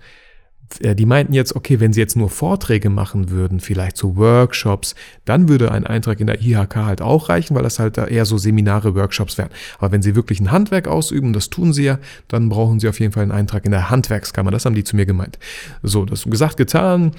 Äh, 0.81 0.95
die 0.95 1.05
meinten 1.05 1.33
jetzt, 1.33 1.55
okay, 1.55 1.79
wenn 1.79 1.93
sie 1.93 1.99
jetzt 1.99 2.15
nur 2.15 2.29
Vorträge 2.29 2.89
machen 2.89 3.29
würden, 3.29 3.59
vielleicht 3.59 3.97
so 3.97 4.15
Workshops, 4.17 4.95
dann 5.25 5.49
würde 5.49 5.71
ein 5.71 5.85
Eintrag 5.85 6.19
in 6.19 6.27
der 6.27 6.41
IHK 6.41 6.75
halt 6.75 7.01
auch 7.01 7.29
reichen, 7.29 7.55
weil 7.55 7.63
das 7.63 7.79
halt 7.79 7.97
eher 7.97 8.25
so 8.25 8.37
Seminare, 8.37 8.95
Workshops 8.95 9.37
wären. 9.37 9.49
Aber 9.79 9.91
wenn 9.91 10.01
sie 10.01 10.15
wirklich 10.15 10.39
ein 10.39 10.51
Handwerk 10.51 10.87
ausüben, 10.87 11.33
das 11.33 11.49
tun 11.49 11.73
sie 11.73 11.83
ja, 11.83 11.99
dann 12.27 12.49
brauchen 12.49 12.79
sie 12.79 12.89
auf 12.89 12.99
jeden 12.99 13.13
Fall 13.13 13.23
einen 13.23 13.31
Eintrag 13.31 13.65
in 13.65 13.71
der 13.71 13.89
Handwerkskammer. 13.89 14.51
Das 14.51 14.65
haben 14.65 14.75
die 14.75 14.83
zu 14.83 14.95
mir 14.95 15.05
gemeint. 15.05 15.39
So, 15.83 16.05
das 16.05 16.23
gesagt, 16.25 16.57
getan. 16.57 17.11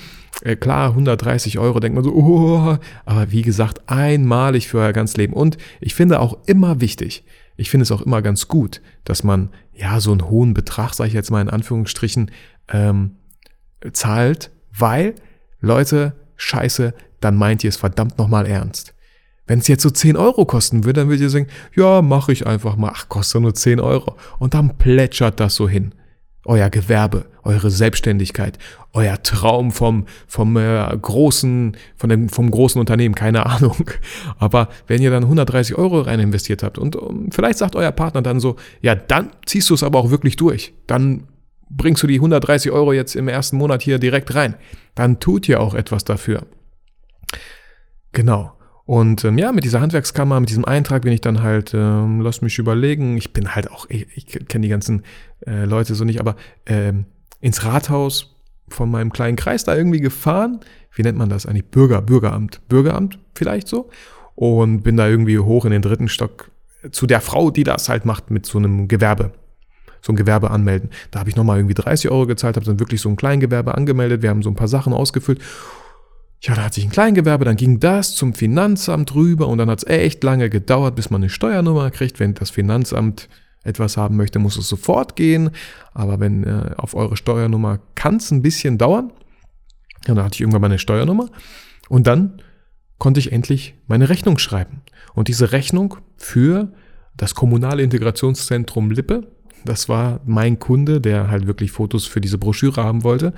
Äh, 0.42 0.56
klar, 0.56 0.90
130 0.90 1.58
Euro, 1.58 1.80
denkt 1.80 1.94
man 1.94 2.04
so, 2.04 2.12
oh, 2.12 2.78
aber 3.04 3.32
wie 3.32 3.42
gesagt, 3.42 3.82
einmalig 3.86 4.68
für 4.68 4.78
euer 4.78 4.92
ganzes 4.92 5.16
Leben. 5.16 5.32
Und 5.32 5.58
ich 5.80 5.94
finde 5.94 6.20
auch 6.20 6.38
immer 6.46 6.80
wichtig, 6.80 7.24
ich 7.58 7.70
finde 7.70 7.82
es 7.82 7.90
auch 7.90 8.02
immer 8.02 8.22
ganz 8.22 8.46
gut, 8.46 8.80
dass 9.04 9.24
man 9.24 9.50
ja 9.74 10.00
so 10.00 10.12
einen 10.12 10.30
hohen 10.30 10.54
Betrag, 10.54 10.94
sage 10.94 11.08
ich 11.08 11.14
jetzt 11.14 11.30
mal 11.30 11.42
in 11.42 11.50
Anführungsstrichen, 11.50 12.30
ähm, 12.68 13.16
zahlt, 13.92 14.50
weil, 14.72 15.16
Leute, 15.60 16.14
scheiße, 16.36 16.94
dann 17.20 17.34
meint 17.34 17.64
ihr 17.64 17.68
es 17.68 17.76
verdammt 17.76 18.16
nochmal 18.16 18.46
ernst. 18.46 18.94
Wenn 19.48 19.58
es 19.58 19.66
jetzt 19.66 19.82
so 19.82 19.90
10 19.90 20.16
Euro 20.16 20.44
kosten 20.44 20.84
würde, 20.84 21.00
dann 21.00 21.08
würdet 21.08 21.22
ihr 21.22 21.30
sagen, 21.30 21.48
ja, 21.74 22.00
mache 22.00 22.32
ich 22.32 22.46
einfach 22.46 22.76
mal, 22.76 22.92
ach, 22.94 23.08
kostet 23.08 23.42
nur 23.42 23.54
10 23.54 23.80
Euro. 23.80 24.16
Und 24.38 24.54
dann 24.54 24.78
plätschert 24.78 25.40
das 25.40 25.56
so 25.56 25.68
hin. 25.68 25.94
Euer 26.44 26.70
Gewerbe, 26.70 27.26
eure 27.42 27.70
Selbstständigkeit, 27.70 28.58
euer 28.92 29.22
Traum 29.22 29.70
vom, 29.70 30.06
vom 30.26 30.56
äh, 30.56 30.96
großen, 31.00 31.76
von 31.96 32.08
dem, 32.08 32.28
vom 32.28 32.50
großen 32.50 32.80
Unternehmen, 32.80 33.14
keine 33.14 33.46
Ahnung. 33.46 33.90
Aber 34.38 34.68
wenn 34.86 35.02
ihr 35.02 35.10
dann 35.10 35.24
130 35.24 35.76
Euro 35.76 36.00
rein 36.00 36.20
investiert 36.20 36.62
habt 36.62 36.78
und 36.78 36.96
um, 36.96 37.24
ähm, 37.24 37.32
vielleicht 37.32 37.58
sagt 37.58 37.76
euer 37.76 37.92
Partner 37.92 38.22
dann 38.22 38.40
so, 38.40 38.56
ja, 38.80 38.94
dann 38.94 39.30
ziehst 39.46 39.68
du 39.70 39.74
es 39.74 39.82
aber 39.82 39.98
auch 39.98 40.10
wirklich 40.10 40.36
durch. 40.36 40.72
Dann 40.86 41.24
bringst 41.70 42.02
du 42.02 42.06
die 42.06 42.16
130 42.16 42.72
Euro 42.72 42.92
jetzt 42.92 43.14
im 43.16 43.28
ersten 43.28 43.56
Monat 43.56 43.82
hier 43.82 43.98
direkt 43.98 44.34
rein. 44.34 44.54
Dann 44.94 45.20
tut 45.20 45.48
ihr 45.48 45.60
auch 45.60 45.74
etwas 45.74 46.04
dafür. 46.04 46.46
Genau. 48.12 48.57
Und 48.88 49.22
ähm, 49.26 49.36
ja, 49.36 49.52
mit 49.52 49.64
dieser 49.64 49.82
Handwerkskammer, 49.82 50.40
mit 50.40 50.48
diesem 50.48 50.64
Eintrag 50.64 51.02
bin 51.02 51.12
ich 51.12 51.20
dann 51.20 51.42
halt, 51.42 51.74
ähm, 51.74 52.22
lass 52.22 52.40
mich 52.40 52.58
überlegen, 52.58 53.18
ich 53.18 53.34
bin 53.34 53.54
halt 53.54 53.70
auch, 53.70 53.84
ich, 53.90 54.06
ich 54.14 54.48
kenne 54.48 54.62
die 54.62 54.70
ganzen 54.70 55.02
äh, 55.46 55.66
Leute 55.66 55.94
so 55.94 56.06
nicht, 56.06 56.20
aber 56.20 56.36
ähm, 56.64 57.04
ins 57.42 57.66
Rathaus 57.66 58.34
von 58.66 58.90
meinem 58.90 59.12
kleinen 59.12 59.36
Kreis 59.36 59.64
da 59.64 59.76
irgendwie 59.76 60.00
gefahren. 60.00 60.60
Wie 60.94 61.02
nennt 61.02 61.18
man 61.18 61.28
das 61.28 61.44
eigentlich? 61.44 61.66
Bürger, 61.66 62.00
Bürgeramt. 62.00 62.66
Bürgeramt 62.70 63.18
vielleicht 63.34 63.68
so. 63.68 63.90
Und 64.34 64.84
bin 64.84 64.96
da 64.96 65.06
irgendwie 65.06 65.38
hoch 65.38 65.66
in 65.66 65.70
den 65.70 65.82
dritten 65.82 66.08
Stock 66.08 66.50
zu 66.90 67.06
der 67.06 67.20
Frau, 67.20 67.50
die 67.50 67.64
das 67.64 67.90
halt 67.90 68.06
macht 68.06 68.30
mit 68.30 68.46
so 68.46 68.56
einem 68.56 68.88
Gewerbe 68.88 69.32
so 70.00 70.12
ein 70.12 70.16
Gewerbe 70.16 70.50
anmelden. 70.50 70.88
Da 71.10 71.18
habe 71.18 71.28
ich 71.28 71.36
nochmal 71.36 71.58
irgendwie 71.58 71.74
30 71.74 72.10
Euro 72.10 72.26
gezahlt, 72.26 72.56
habe 72.56 72.64
dann 72.64 72.80
wirklich 72.80 73.02
so 73.02 73.10
ein 73.10 73.16
Kleingewerbe 73.16 73.74
angemeldet. 73.74 74.22
Wir 74.22 74.30
haben 74.30 74.42
so 74.42 74.48
ein 74.48 74.54
paar 74.54 74.68
Sachen 74.68 74.94
ausgefüllt. 74.94 75.40
Ja, 76.40 76.54
da 76.54 76.64
hat 76.64 76.74
sich 76.74 76.84
ein 76.84 76.90
Kleingewerbe, 76.90 77.44
dann 77.44 77.56
ging 77.56 77.80
das 77.80 78.14
zum 78.14 78.32
Finanzamt 78.32 79.14
rüber 79.14 79.48
und 79.48 79.58
dann 79.58 79.68
hat 79.70 79.78
es 79.78 79.86
echt 79.86 80.22
lange 80.22 80.50
gedauert, 80.50 80.94
bis 80.94 81.10
man 81.10 81.22
eine 81.22 81.30
Steuernummer 81.30 81.90
kriegt. 81.90 82.20
Wenn 82.20 82.34
das 82.34 82.50
Finanzamt 82.50 83.28
etwas 83.64 83.96
haben 83.96 84.16
möchte, 84.16 84.38
muss 84.38 84.56
es 84.56 84.68
sofort 84.68 85.16
gehen. 85.16 85.50
Aber 85.92 86.20
wenn 86.20 86.44
äh, 86.44 86.74
auf 86.76 86.94
eure 86.94 87.16
Steuernummer 87.16 87.80
kann 87.96 88.16
es 88.16 88.30
ein 88.30 88.42
bisschen 88.42 88.78
dauern. 88.78 89.12
Ja, 90.06 90.14
dann 90.14 90.24
hatte 90.24 90.34
ich 90.34 90.40
irgendwann 90.40 90.62
meine 90.62 90.78
Steuernummer 90.78 91.28
und 91.88 92.06
dann 92.06 92.40
konnte 92.98 93.18
ich 93.20 93.32
endlich 93.32 93.74
meine 93.86 94.08
Rechnung 94.08 94.38
schreiben. 94.38 94.82
Und 95.14 95.28
diese 95.28 95.50
Rechnung 95.50 95.96
für 96.16 96.72
das 97.16 97.34
kommunale 97.34 97.82
Integrationszentrum 97.82 98.90
Lippe, 98.90 99.26
das 99.64 99.88
war 99.88 100.20
mein 100.24 100.60
Kunde, 100.60 101.00
der 101.00 101.30
halt 101.30 101.48
wirklich 101.48 101.72
Fotos 101.72 102.06
für 102.06 102.20
diese 102.20 102.38
Broschüre 102.38 102.84
haben 102.84 103.02
wollte. 103.02 103.32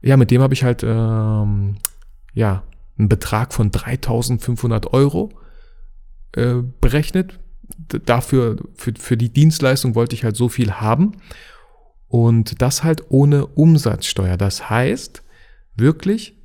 Ja, 0.00 0.16
mit 0.16 0.30
dem 0.30 0.42
habe 0.42 0.54
ich 0.54 0.62
halt 0.62 0.82
ähm, 0.84 1.76
ja 2.34 2.62
einen 2.98 3.08
Betrag 3.08 3.52
von 3.52 3.70
3.500 3.70 4.88
Euro 4.92 5.30
äh, 6.32 6.56
berechnet. 6.80 7.38
Dafür 8.04 8.56
für, 8.74 8.92
für 8.96 9.16
die 9.16 9.32
Dienstleistung 9.32 9.94
wollte 9.94 10.14
ich 10.14 10.24
halt 10.24 10.36
so 10.36 10.48
viel 10.48 10.72
haben 10.72 11.12
und 12.08 12.60
das 12.60 12.84
halt 12.84 13.04
ohne 13.10 13.46
Umsatzsteuer. 13.46 14.36
Das 14.36 14.68
heißt 14.68 15.22
wirklich, 15.76 16.36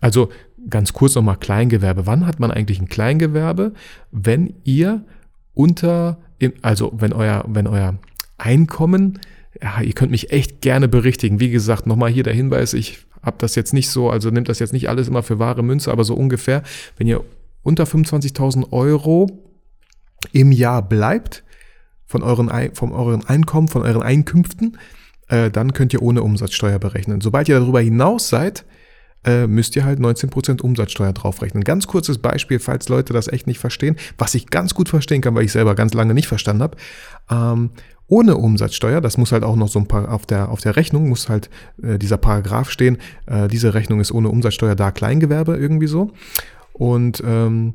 also 0.00 0.30
ganz 0.68 0.92
kurz 0.92 1.14
nochmal 1.14 1.36
Kleingewerbe. 1.36 2.06
Wann 2.06 2.26
hat 2.26 2.40
man 2.40 2.50
eigentlich 2.50 2.80
ein 2.80 2.88
Kleingewerbe? 2.88 3.72
Wenn 4.10 4.54
ihr 4.64 5.04
unter, 5.54 6.18
also 6.62 6.92
wenn 6.96 7.12
euer, 7.12 7.44
wenn 7.46 7.66
euer 7.66 7.98
Einkommen, 8.38 9.20
ja, 9.60 9.82
ihr 9.82 9.92
könnt 9.92 10.10
mich 10.10 10.32
echt 10.32 10.62
gerne 10.62 10.88
berichtigen. 10.88 11.40
Wie 11.40 11.50
gesagt, 11.50 11.86
nochmal 11.86 12.10
hier 12.10 12.24
der 12.24 12.34
Hinweis, 12.34 12.72
ich 12.72 13.06
habe 13.22 13.36
das 13.38 13.54
jetzt 13.54 13.72
nicht 13.72 13.88
so, 13.88 14.10
also 14.10 14.30
nimmt 14.30 14.48
das 14.48 14.58
jetzt 14.58 14.72
nicht 14.72 14.88
alles 14.88 15.08
immer 15.08 15.22
für 15.22 15.38
wahre 15.38 15.62
Münze, 15.62 15.90
aber 15.90 16.04
so 16.04 16.14
ungefähr, 16.14 16.62
wenn 16.96 17.06
ihr 17.06 17.24
unter 17.62 17.84
25.000 17.84 18.72
Euro 18.72 19.30
im 20.32 20.52
Jahr 20.52 20.82
bleibt, 20.82 21.44
von 22.06 22.22
euren, 22.22 22.50
von 22.74 22.92
euren 22.92 23.24
Einkommen, 23.26 23.68
von 23.68 23.82
euren 23.82 24.02
Einkünften, 24.02 24.76
äh, 25.28 25.50
dann 25.50 25.72
könnt 25.72 25.94
ihr 25.94 26.02
ohne 26.02 26.22
Umsatzsteuer 26.22 26.78
berechnen. 26.78 27.20
Sobald 27.20 27.48
ihr 27.48 27.58
darüber 27.58 27.80
hinaus 27.80 28.28
seid, 28.28 28.66
äh, 29.24 29.46
müsst 29.46 29.76
ihr 29.76 29.84
halt 29.84 29.98
19% 29.98 30.60
Umsatzsteuer 30.60 31.12
draufrechnen. 31.12 31.64
Ganz 31.64 31.86
kurzes 31.86 32.18
Beispiel, 32.18 32.58
falls 32.58 32.88
Leute 32.88 33.12
das 33.12 33.28
echt 33.28 33.46
nicht 33.46 33.58
verstehen, 33.58 33.96
was 34.18 34.34
ich 34.34 34.48
ganz 34.48 34.74
gut 34.74 34.88
verstehen 34.88 35.22
kann, 35.22 35.34
weil 35.34 35.44
ich 35.44 35.52
selber 35.52 35.74
ganz 35.74 35.94
lange 35.94 36.12
nicht 36.12 36.26
verstanden 36.26 36.62
habe. 36.62 36.76
Ähm, 37.30 37.70
ohne 38.12 38.36
Umsatzsteuer, 38.36 39.00
das 39.00 39.16
muss 39.16 39.32
halt 39.32 39.42
auch 39.42 39.56
noch 39.56 39.68
so 39.68 39.78
ein 39.78 39.88
paar 39.88 40.12
auf 40.12 40.26
der, 40.26 40.50
auf 40.50 40.60
der 40.60 40.76
Rechnung, 40.76 41.08
muss 41.08 41.30
halt 41.30 41.48
äh, 41.82 41.98
dieser 41.98 42.18
Paragraph 42.18 42.70
stehen, 42.70 42.98
äh, 43.24 43.48
diese 43.48 43.72
Rechnung 43.72 44.00
ist 44.00 44.12
ohne 44.12 44.28
Umsatzsteuer 44.28 44.74
da 44.74 44.90
Kleingewerbe 44.90 45.56
irgendwie 45.56 45.86
so. 45.86 46.10
Und 46.74 47.22
ähm, 47.26 47.72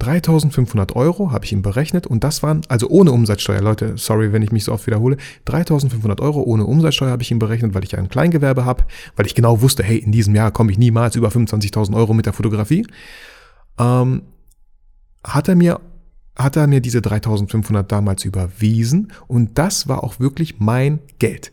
3500 0.00 0.94
Euro 0.94 1.32
habe 1.32 1.46
ich 1.46 1.54
ihm 1.54 1.62
berechnet 1.62 2.06
und 2.06 2.22
das 2.22 2.42
waren, 2.42 2.60
also 2.68 2.90
ohne 2.90 3.12
Umsatzsteuer, 3.12 3.62
Leute, 3.62 3.94
sorry, 3.96 4.34
wenn 4.34 4.42
ich 4.42 4.52
mich 4.52 4.64
so 4.64 4.72
oft 4.74 4.86
wiederhole, 4.86 5.16
3500 5.46 6.20
Euro 6.20 6.42
ohne 6.42 6.66
Umsatzsteuer 6.66 7.10
habe 7.10 7.22
ich 7.22 7.30
ihm 7.30 7.38
berechnet, 7.38 7.72
weil 7.72 7.84
ich 7.84 7.96
ein 7.96 8.10
Kleingewerbe 8.10 8.66
habe, 8.66 8.84
weil 9.16 9.24
ich 9.24 9.34
genau 9.34 9.62
wusste, 9.62 9.82
hey, 9.82 9.96
in 9.96 10.12
diesem 10.12 10.34
Jahr 10.34 10.50
komme 10.50 10.70
ich 10.70 10.76
niemals 10.76 11.16
über 11.16 11.28
25.000 11.28 11.96
Euro 11.96 12.12
mit 12.12 12.26
der 12.26 12.34
Fotografie. 12.34 12.86
Ähm, 13.78 14.20
hat 15.24 15.48
er 15.48 15.54
mir 15.54 15.80
hat 16.36 16.56
er 16.56 16.66
mir 16.66 16.80
diese 16.80 17.02
3500 17.02 17.90
damals 17.90 18.24
überwiesen 18.24 19.12
und 19.26 19.58
das 19.58 19.88
war 19.88 20.02
auch 20.02 20.20
wirklich 20.20 20.60
mein 20.60 21.00
Geld. 21.18 21.52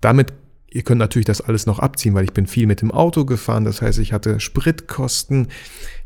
Damit 0.00 0.32
Ihr 0.72 0.82
könnt 0.82 1.00
natürlich 1.00 1.26
das 1.26 1.40
alles 1.40 1.66
noch 1.66 1.80
abziehen, 1.80 2.14
weil 2.14 2.22
ich 2.22 2.32
bin 2.32 2.46
viel 2.46 2.68
mit 2.68 2.80
dem 2.80 2.92
Auto 2.92 3.24
gefahren. 3.24 3.64
Das 3.64 3.82
heißt, 3.82 3.98
ich 3.98 4.12
hatte 4.12 4.38
Spritkosten, 4.38 5.48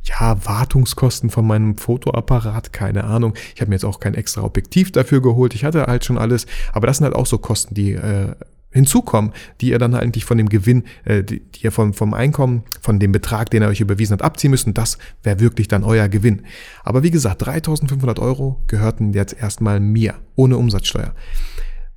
ja, 0.02 0.42
Wartungskosten 0.46 1.28
von 1.28 1.46
meinem 1.46 1.76
Fotoapparat, 1.76 2.72
keine 2.72 3.04
Ahnung. 3.04 3.34
Ich 3.54 3.60
habe 3.60 3.68
mir 3.68 3.74
jetzt 3.74 3.84
auch 3.84 4.00
kein 4.00 4.14
extra 4.14 4.42
Objektiv 4.42 4.90
dafür 4.90 5.20
geholt. 5.20 5.54
Ich 5.54 5.64
hatte 5.64 5.84
halt 5.84 6.06
schon 6.06 6.16
alles. 6.16 6.46
Aber 6.72 6.86
das 6.86 6.96
sind 6.96 7.04
halt 7.04 7.14
auch 7.14 7.26
so 7.26 7.36
Kosten, 7.36 7.74
die 7.74 7.92
äh, 7.92 8.34
hinzukommen, 8.74 9.32
die 9.60 9.70
ihr 9.70 9.78
dann 9.78 9.94
eigentlich 9.94 10.24
von 10.24 10.36
dem 10.36 10.48
Gewinn, 10.48 10.82
äh, 11.04 11.22
die, 11.22 11.40
die 11.40 11.64
ihr 11.64 11.72
vom, 11.72 11.94
vom 11.94 12.12
Einkommen, 12.12 12.64
von 12.80 12.98
dem 12.98 13.12
Betrag, 13.12 13.50
den 13.50 13.62
er 13.62 13.68
euch 13.68 13.80
überwiesen 13.80 14.14
hat, 14.14 14.22
abziehen 14.22 14.50
müsst. 14.50 14.66
Und 14.66 14.76
das 14.76 14.98
wäre 15.22 15.40
wirklich 15.40 15.68
dann 15.68 15.84
euer 15.84 16.08
Gewinn. 16.08 16.42
Aber 16.82 17.02
wie 17.02 17.12
gesagt, 17.12 17.46
3500 17.46 18.18
Euro 18.18 18.60
gehörten 18.66 19.12
jetzt 19.12 19.34
erstmal 19.40 19.80
mir, 19.80 20.14
ohne 20.34 20.58
Umsatzsteuer. 20.58 21.14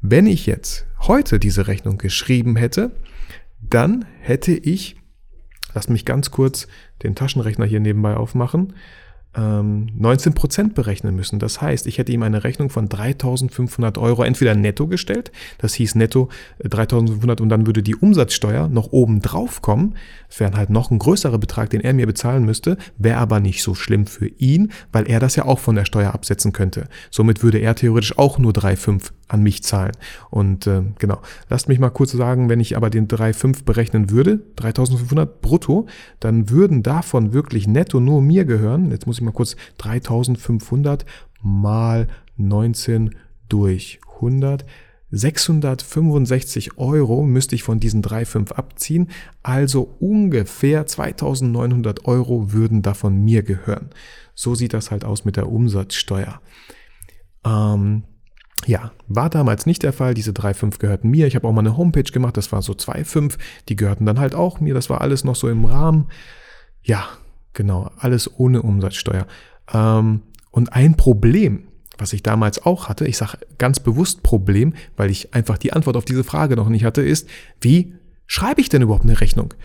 Wenn 0.02 0.28
ich 0.28 0.46
jetzt 0.46 0.86
heute 1.00 1.40
diese 1.40 1.68
Rechnung 1.68 1.98
geschrieben 1.98 2.56
hätte, 2.56 2.92
dann 3.60 4.06
hätte 4.22 4.54
ich, 4.54 4.96
lasst 5.74 5.90
mich 5.90 6.06
ganz 6.06 6.30
kurz 6.30 6.68
den 7.02 7.16
Taschenrechner 7.16 7.66
hier 7.66 7.80
nebenbei 7.80 8.16
aufmachen, 8.16 8.74
19 9.38 10.32
ähm, 10.32 10.34
Prozent 10.34 10.74
berechnen 10.74 11.16
müssen. 11.16 11.38
Das 11.38 11.62
heißt, 11.62 11.86
ich 11.86 12.00
hätte 12.00 12.12
ihm 12.12 12.24
eine 12.24 12.44
Rechnung 12.44 12.70
von 12.70 12.90
3.500 12.90 14.00
Euro 14.00 14.24
entweder 14.24 14.56
netto 14.56 14.88
gestellt, 14.88 15.32
das 15.60 15.76
hieß 15.76 15.96
netto 15.96 16.30
3.500 16.64 17.40
äh, 17.40 17.42
und 17.44 17.50
dann 17.50 17.68
würde 17.68 17.84
die 17.84 17.96
Umsatzsteuer 17.96 18.68
noch 18.68 18.92
oben 18.92 19.22
drauf 19.22 19.62
kommen. 19.62 19.96
Das 20.28 20.40
wäre 20.40 20.58
halt 20.58 20.70
noch 20.70 20.90
ein 20.90 21.00
größerer 21.00 21.38
Betrag, 21.38 21.70
den 21.70 21.82
er 21.82 21.94
mir 21.94 22.08
bezahlen 22.08 22.46
müsste, 22.46 22.78
wäre 22.98 23.20
aber 23.20 23.40
nicht 23.40 23.62
so 23.62 23.76
schlimm 23.76 24.08
für 24.08 24.28
ihn, 24.28 24.72
weil 24.92 25.08
er 25.08 25.20
das 25.20 25.36
ja 25.36 25.46
auch 25.46 25.60
von 25.60 25.76
der 25.76 25.86
Steuer 25.86 26.14
absetzen 26.14 26.52
könnte. 26.52 26.88
Somit 27.12 27.44
würde 27.44 27.60
er 27.60 27.76
theoretisch 27.76 28.18
auch 28.18 28.40
nur 28.40 28.54
3,5 28.54 29.12
an 29.28 29.44
mich 29.44 29.64
zahlen. 29.64 29.92
Und 30.30 30.68
äh, 30.68 30.82
genau, 31.00 31.22
lasst 31.50 31.68
mich 31.68 31.80
mal 31.80 31.90
kurz 31.90 32.12
sagen, 32.12 32.50
wenn 32.50 32.60
ich 32.60 32.78
aber 32.78 32.90
den 32.90 33.08
3,5 33.08 33.66
berechnen 33.66 34.10
würde, 34.10 34.40
3.500 34.58 35.26
brutto, 35.42 35.88
dann 36.20 36.50
würden 36.50 36.82
davon 36.82 37.34
wirklich 37.34 37.68
netto 37.68 38.00
nur 38.00 38.22
mir 38.22 38.46
gehören. 38.46 38.92
Jetzt 38.92 39.06
muss 39.06 39.18
ich 39.18 39.27
mal 39.28 39.34
kurz 39.34 39.56
3500 39.78 41.06
mal 41.42 42.08
19 42.38 43.16
durch 43.50 44.00
100. 44.16 44.66
665 45.10 46.78
Euro 46.78 47.24
müsste 47.24 47.56
ich 47.56 47.64
von 47.64 47.80
diesen 47.80 48.04
3,5 48.04 48.52
abziehen, 48.52 49.10
also 49.42 49.96
ungefähr 50.00 50.86
2900 50.86 52.06
Euro 52.06 52.52
würden 52.52 52.82
davon 52.82 53.24
mir 53.24 53.42
gehören. 53.44 53.90
So 54.36 54.54
sieht 54.54 54.74
das 54.74 54.92
halt 54.92 55.06
aus 55.06 55.24
mit 55.24 55.38
der 55.38 55.50
Umsatzsteuer. 55.50 56.42
Ähm, 57.46 58.04
ja, 58.66 58.92
war 59.08 59.30
damals 59.30 59.66
nicht 59.66 59.84
der 59.84 59.94
Fall. 59.94 60.14
Diese 60.14 60.32
3,5 60.32 60.80
gehörten 60.80 61.10
mir. 61.10 61.28
Ich 61.28 61.36
habe 61.36 61.48
auch 61.48 61.54
mal 61.54 61.62
eine 61.62 61.78
Homepage 61.78 62.04
gemacht, 62.04 62.36
das 62.36 62.52
war 62.52 62.62
so 62.62 62.74
2,5. 62.74 63.38
Die 63.70 63.76
gehörten 63.76 64.06
dann 64.06 64.20
halt 64.20 64.36
auch 64.36 64.60
mir. 64.60 64.74
Das 64.74 64.90
war 64.90 65.02
alles 65.02 65.24
noch 65.24 65.36
so 65.36 65.48
im 65.48 65.64
Rahmen. 65.64 66.08
Ja, 66.84 67.08
Genau, 67.58 67.90
alles 67.98 68.30
ohne 68.40 68.62
Umsatzsteuer. 68.62 69.26
Ähm, 69.74 70.22
und 70.52 70.74
ein 70.74 70.96
Problem, 70.96 71.64
was 71.98 72.14
ich 72.14 72.22
damals 72.22 72.64
auch 72.64 72.88
hatte, 72.88 73.08
ich 73.08 73.18
sage 73.18 73.40
ganz 73.58 73.80
bewusst 73.80 74.22
Problem, 74.22 74.76
weil 74.96 75.10
ich 75.10 75.34
einfach 75.34 75.58
die 75.58 75.74
Antwort 75.74 75.98
auf 75.98 76.06
diese 76.06 76.24
Frage 76.24 76.56
noch 76.56 76.70
nicht 76.70 76.86
hatte, 76.86 77.02
ist, 77.02 77.28
wie 77.60 77.96
schreibe 78.28 78.62
ich 78.62 78.70
denn 78.70 78.84
überhaupt 78.84 79.06
eine 79.06 79.20
Rechnung? 79.20 79.56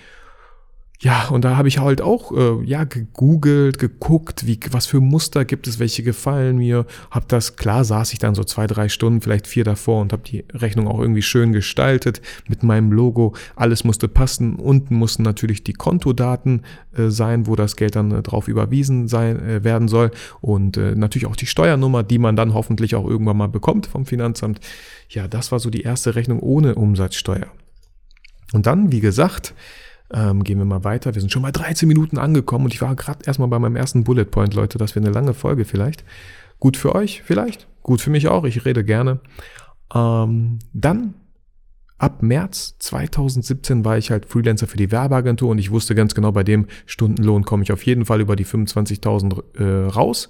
Ja, 1.03 1.27
und 1.31 1.45
da 1.45 1.57
habe 1.57 1.67
ich 1.67 1.79
halt 1.79 2.01
auch 2.01 2.31
äh, 2.31 2.65
ja 2.65 2.85
gegoogelt, 2.85 3.81
geguckt, 3.81 4.47
wie 4.47 4.61
was 4.71 4.87
für 4.87 5.01
Muster 5.01 5.45
gibt 5.45 5.67
es, 5.67 5.81
welche 5.81 6.05
gefallen 6.05 6.59
mir. 6.59 6.87
Hab 7.11 7.29
das 7.29 7.57
klar, 7.57 7.85
saß 7.85 8.13
ich 8.13 8.21
dann 8.21 8.37
so 8.37 8.45
zwei, 8.45 8.69
drei 8.69 8.89
Stunden, 8.89 9.21
vielleicht 9.21 9.49
vier 9.49 9.65
davor 9.65 10.01
und 10.01 10.13
habe 10.13 10.23
die 10.23 10.45
Rechnung 10.53 10.87
auch 10.87 11.01
irgendwie 11.01 11.23
schön 11.23 11.53
gestaltet 11.53 12.23
mit 12.47 12.63
meinem 12.63 12.93
Logo. 12.93 13.35
Alles 13.57 13.83
musste 13.83 14.07
passen. 14.07 14.55
Unten 14.55 14.95
mussten 14.95 15.25
natürlich 15.25 15.65
die 15.65 15.73
Kontodaten 15.73 16.63
äh, 16.97 17.09
sein, 17.09 17.49
wo 17.49 17.57
das 17.57 17.75
Geld 17.75 17.97
dann 17.97 18.13
äh, 18.13 18.23
drauf 18.23 18.47
überwiesen 18.47 19.09
sein 19.09 19.43
äh, 19.43 19.65
werden 19.65 19.89
soll 19.89 20.13
und 20.41 20.77
äh, 20.77 20.95
natürlich 20.95 21.27
auch 21.27 21.35
die 21.35 21.47
Steuernummer, 21.47 22.05
die 22.05 22.21
man 22.21 22.37
dann 22.37 22.55
hoffentlich 22.55 22.95
auch 22.95 23.09
irgendwann 23.09 23.39
mal 23.39 23.49
bekommt 23.49 23.87
vom 23.89 24.07
Finanzamt. 24.07 24.61
Ja, 25.09 25.27
das 25.27 25.51
war 25.51 25.59
so 25.59 25.69
die 25.69 25.83
erste 25.83 26.15
Rechnung 26.15 26.39
ohne 26.39 26.77
Umsatzsteuer. 26.77 27.49
Und 28.53 28.67
dann, 28.67 28.93
wie 28.93 29.01
gesagt, 29.01 29.55
ähm, 30.13 30.45
gehen 30.45 30.59
wir 30.59 30.65
mal 30.65 30.85
weiter. 30.85 31.15
Wir 31.15 31.21
sind 31.21 31.33
schon 31.33 31.43
bei 31.43 31.53
13 31.53 31.89
Minuten 31.89 32.19
angekommen 32.19 32.67
und 32.67 32.75
ich 32.75 32.83
war 32.83 32.95
gerade 32.97 33.25
erstmal 33.25 33.49
bei 33.49 33.59
meinem 33.59 33.77
ersten 33.77 34.05
Bullet 34.05 34.25
Point, 34.25 34.55
Leute. 34.55 34.79
Das 34.79 34.95
wäre 34.95 35.05
eine 35.05 35.15
lange 35.15 35.35
Folge 35.35 35.65
vielleicht. 35.65 36.05
Gut 36.59 36.77
für 36.77 36.95
euch 36.95 37.23
vielleicht, 37.23 37.67
gut 37.83 38.01
für 38.01 38.11
mich 38.11 38.29
auch. 38.29 38.45
Ich 38.45 38.65
rede 38.65 38.85
gerne. 38.85 39.21
Ähm, 39.95 40.59
dann 40.73 41.15
ab 41.99 42.23
März 42.23 42.77
2017 42.81 43.85
war 43.85 43.97
ich 43.97 44.11
halt 44.11 44.27
Freelancer 44.27 44.67
für 44.67 44.77
die 44.77 44.91
Werbeagentur 44.91 45.51
und 45.51 45.59
ich 45.59 45.71
wusste 45.71 45.95
ganz 45.95 46.15
genau, 46.15 46.33
bei 46.33 46.43
dem 46.43 46.67
Stundenlohn 46.87 47.45
komme 47.45 47.63
ich 47.63 47.73
auf 47.73 47.85
jeden 47.87 48.05
Fall 48.05 48.21
über 48.21 48.37
die 48.37 48.47
25.000 48.47 49.59
äh, 49.59 49.89
raus 49.89 50.29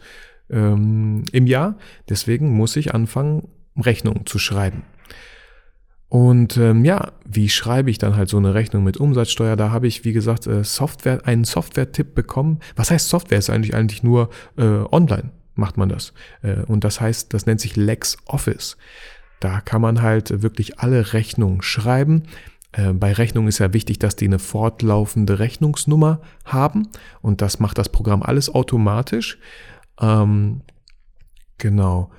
ähm, 0.51 1.25
im 1.33 1.47
Jahr. 1.47 1.77
Deswegen 2.09 2.51
muss 2.51 2.77
ich 2.77 2.95
anfangen, 2.95 3.49
Rechnungen 3.77 4.27
zu 4.27 4.39
schreiben. 4.39 4.83
Und 6.13 6.59
ähm, 6.59 6.85
ja, 6.85 7.13
wie 7.25 7.49
schreibe 7.49 7.91
ich 7.91 7.97
dann 7.97 8.17
halt 8.17 8.29
so 8.29 8.37
eine 8.37 8.53
Rechnung 8.53 8.85
mit 8.85 8.99
Umsatzsteuer? 8.99 9.57
Da 9.57 9.71
habe 9.71 9.87
ich, 9.87 10.05
wie 10.05 10.13
gesagt, 10.13 10.47
äh, 10.47 10.63
Software, 10.63 11.27
einen 11.27 11.45
Software-Tipp 11.45 12.15
bekommen. 12.15 12.61
Was 12.77 12.91
heißt 12.91 13.09
Software? 13.09 13.39
Ist 13.39 13.49
eigentlich 13.49 13.75
eigentlich 13.75 14.03
nur 14.03 14.29
äh, 14.59 14.85
online 14.91 15.31
macht 15.55 15.79
man 15.79 15.89
das. 15.89 16.13
Äh, 16.43 16.65
und 16.65 16.85
das 16.85 17.01
heißt, 17.01 17.33
das 17.33 17.47
nennt 17.47 17.63
sich 17.63 17.77
LexOffice. 17.77 18.77
Da 19.41 19.63
kann 19.63 19.81
man 19.81 20.03
halt 20.03 20.43
wirklich 20.43 20.81
alle 20.81 21.15
Rechnungen 21.15 21.63
schreiben. 21.63 22.25
Äh, 22.73 22.93
bei 22.93 23.15
Rechnungen 23.15 23.49
ist 23.49 23.59
ja 23.59 23.73
wichtig, 23.73 23.99
dass 23.99 24.15
die 24.15 24.27
eine 24.27 24.39
fortlaufende 24.39 25.39
Rechnungsnummer 25.39 26.21
haben. 26.45 26.89
Und 27.23 27.41
das 27.41 27.59
macht 27.59 27.79
das 27.79 27.89
Programm 27.89 28.23
alles 28.23 28.55
automatisch. 28.55 29.39
Ähm, 29.99 30.61
genau. 31.57 32.11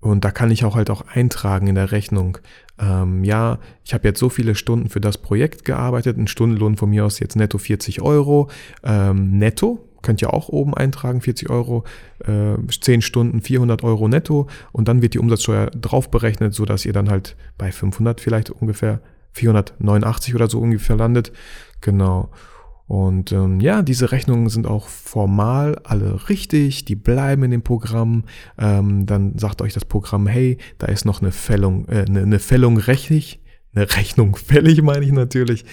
Und 0.00 0.24
da 0.24 0.32
kann 0.32 0.50
ich 0.50 0.64
auch 0.64 0.74
halt 0.76 0.90
auch 0.90 1.02
eintragen 1.08 1.66
in 1.66 1.74
der 1.74 1.90
Rechnung, 1.90 2.38
ähm, 2.78 3.24
ja, 3.24 3.58
ich 3.84 3.94
habe 3.94 4.06
jetzt 4.08 4.18
so 4.18 4.28
viele 4.28 4.54
Stunden 4.54 4.88
für 4.88 5.00
das 5.00 5.18
Projekt 5.18 5.64
gearbeitet, 5.64 6.18
ein 6.18 6.26
Stundenlohn 6.26 6.76
von 6.76 6.90
mir 6.90 7.04
aus 7.04 7.18
jetzt 7.20 7.36
netto 7.36 7.58
40 7.58 8.02
Euro, 8.02 8.48
ähm, 8.84 9.38
netto, 9.38 9.86
könnt 10.02 10.22
ihr 10.22 10.32
auch 10.32 10.48
oben 10.48 10.74
eintragen, 10.74 11.20
40 11.20 11.50
Euro, 11.50 11.84
äh, 12.24 12.54
10 12.68 13.02
Stunden 13.02 13.40
400 13.40 13.82
Euro 13.82 14.08
netto 14.08 14.46
und 14.72 14.88
dann 14.88 15.02
wird 15.02 15.14
die 15.14 15.18
Umsatzsteuer 15.18 15.70
drauf 15.70 16.10
berechnet, 16.10 16.54
sodass 16.54 16.84
ihr 16.84 16.92
dann 16.92 17.10
halt 17.10 17.36
bei 17.58 17.72
500 17.72 18.20
vielleicht 18.20 18.50
ungefähr 18.50 19.00
489 19.32 20.34
oder 20.34 20.48
so 20.48 20.60
ungefähr 20.60 20.96
landet. 20.96 21.32
Genau. 21.80 22.30
Und 22.86 23.32
ähm, 23.32 23.58
ja, 23.60 23.82
diese 23.82 24.12
Rechnungen 24.12 24.48
sind 24.48 24.66
auch 24.66 24.86
formal 24.86 25.80
alle 25.82 26.28
richtig, 26.28 26.84
die 26.84 26.94
bleiben 26.94 27.42
in 27.42 27.50
dem 27.50 27.62
Programm. 27.62 28.24
Ähm, 28.58 29.06
dann 29.06 29.38
sagt 29.38 29.60
euch 29.60 29.74
das 29.74 29.84
Programm, 29.84 30.26
hey, 30.26 30.58
da 30.78 30.86
ist 30.86 31.04
noch 31.04 31.20
eine 31.20 31.32
Fällung, 31.32 31.88
äh, 31.88 32.04
eine, 32.08 32.22
eine 32.22 32.38
Fällung 32.38 32.78
rechtlich, 32.78 33.40
eine 33.74 33.90
Rechnung 33.90 34.36
fällig, 34.36 34.82
meine 34.82 35.04
ich 35.04 35.12
natürlich. 35.12 35.64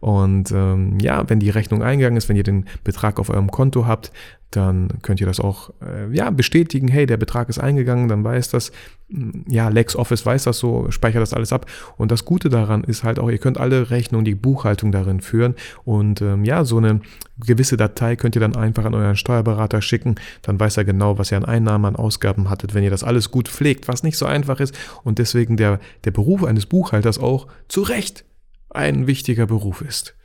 Und 0.00 0.50
ähm, 0.50 0.98
ja, 0.98 1.28
wenn 1.28 1.40
die 1.40 1.50
Rechnung 1.50 1.82
eingegangen 1.82 2.16
ist, 2.16 2.28
wenn 2.28 2.36
ihr 2.36 2.42
den 2.42 2.64
Betrag 2.84 3.18
auf 3.20 3.28
eurem 3.28 3.50
Konto 3.50 3.86
habt, 3.86 4.10
dann 4.50 4.88
könnt 5.02 5.20
ihr 5.20 5.26
das 5.26 5.38
auch 5.38 5.70
äh, 5.80 6.12
ja, 6.12 6.30
bestätigen, 6.30 6.88
hey, 6.88 7.06
der 7.06 7.18
Betrag 7.18 7.48
ist 7.48 7.60
eingegangen, 7.60 8.08
dann 8.08 8.24
weiß 8.24 8.50
das, 8.50 8.72
hm, 9.08 9.44
ja, 9.46 9.68
LexOffice 9.68 10.26
weiß 10.26 10.44
das 10.44 10.58
so, 10.58 10.90
speichert 10.90 11.22
das 11.22 11.34
alles 11.34 11.52
ab. 11.52 11.66
Und 11.96 12.10
das 12.10 12.24
Gute 12.24 12.48
daran 12.48 12.82
ist 12.82 13.04
halt 13.04 13.20
auch, 13.20 13.30
ihr 13.30 13.38
könnt 13.38 13.58
alle 13.58 13.90
Rechnungen, 13.90 14.24
die 14.24 14.34
Buchhaltung 14.34 14.90
darin 14.90 15.20
führen. 15.20 15.54
Und 15.84 16.20
ähm, 16.20 16.44
ja, 16.44 16.64
so 16.64 16.78
eine 16.78 17.00
gewisse 17.44 17.76
Datei 17.76 18.16
könnt 18.16 18.34
ihr 18.34 18.40
dann 18.40 18.56
einfach 18.56 18.84
an 18.84 18.94
euren 18.94 19.16
Steuerberater 19.16 19.82
schicken, 19.82 20.16
dann 20.42 20.58
weiß 20.58 20.78
er 20.78 20.84
genau, 20.84 21.16
was 21.18 21.30
ihr 21.30 21.36
an 21.36 21.44
Einnahmen, 21.44 21.84
an 21.84 21.96
Ausgaben 21.96 22.50
hattet, 22.50 22.74
wenn 22.74 22.84
ihr 22.84 22.90
das 22.90 23.04
alles 23.04 23.30
gut 23.30 23.48
pflegt, 23.48 23.86
was 23.86 24.02
nicht 24.02 24.16
so 24.16 24.26
einfach 24.26 24.58
ist. 24.60 24.76
Und 25.04 25.18
deswegen 25.18 25.56
der, 25.56 25.78
der 26.04 26.10
Beruf 26.10 26.42
eines 26.42 26.66
Buchhalters 26.66 27.18
auch 27.18 27.46
zu 27.68 27.82
Recht 27.82 28.24
ein 28.70 29.06
wichtiger 29.06 29.46
Beruf 29.46 29.82
ist. 29.82 30.16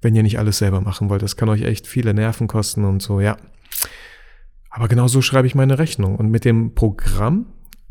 Wenn 0.00 0.14
ihr 0.14 0.22
nicht 0.22 0.38
alles 0.38 0.58
selber 0.58 0.80
machen 0.80 1.10
wollt, 1.10 1.22
das 1.22 1.36
kann 1.36 1.48
euch 1.48 1.62
echt 1.62 1.86
viele 1.86 2.14
Nerven 2.14 2.48
kosten 2.48 2.84
und 2.84 3.02
so, 3.02 3.20
ja. 3.20 3.36
Aber 4.70 4.88
genau 4.88 5.08
so 5.08 5.20
schreibe 5.20 5.46
ich 5.46 5.54
meine 5.54 5.78
Rechnung. 5.78 6.16
Und 6.16 6.30
mit 6.30 6.44
dem 6.44 6.74
Programm, 6.74 7.46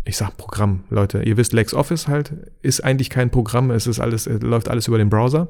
ich 0.05 0.17
sag 0.17 0.37
Programm, 0.37 0.85
Leute, 0.89 1.21
ihr 1.23 1.37
wisst, 1.37 1.53
LexOffice 1.53 2.07
halt 2.07 2.33
ist 2.61 2.83
eigentlich 2.83 3.09
kein 3.09 3.29
Programm, 3.29 3.69
es 3.69 3.85
ist 3.85 3.99
alles, 3.99 4.25
es 4.27 4.41
läuft 4.41 4.69
alles 4.69 4.87
über 4.87 4.97
den 4.97 5.09
Browser. 5.09 5.49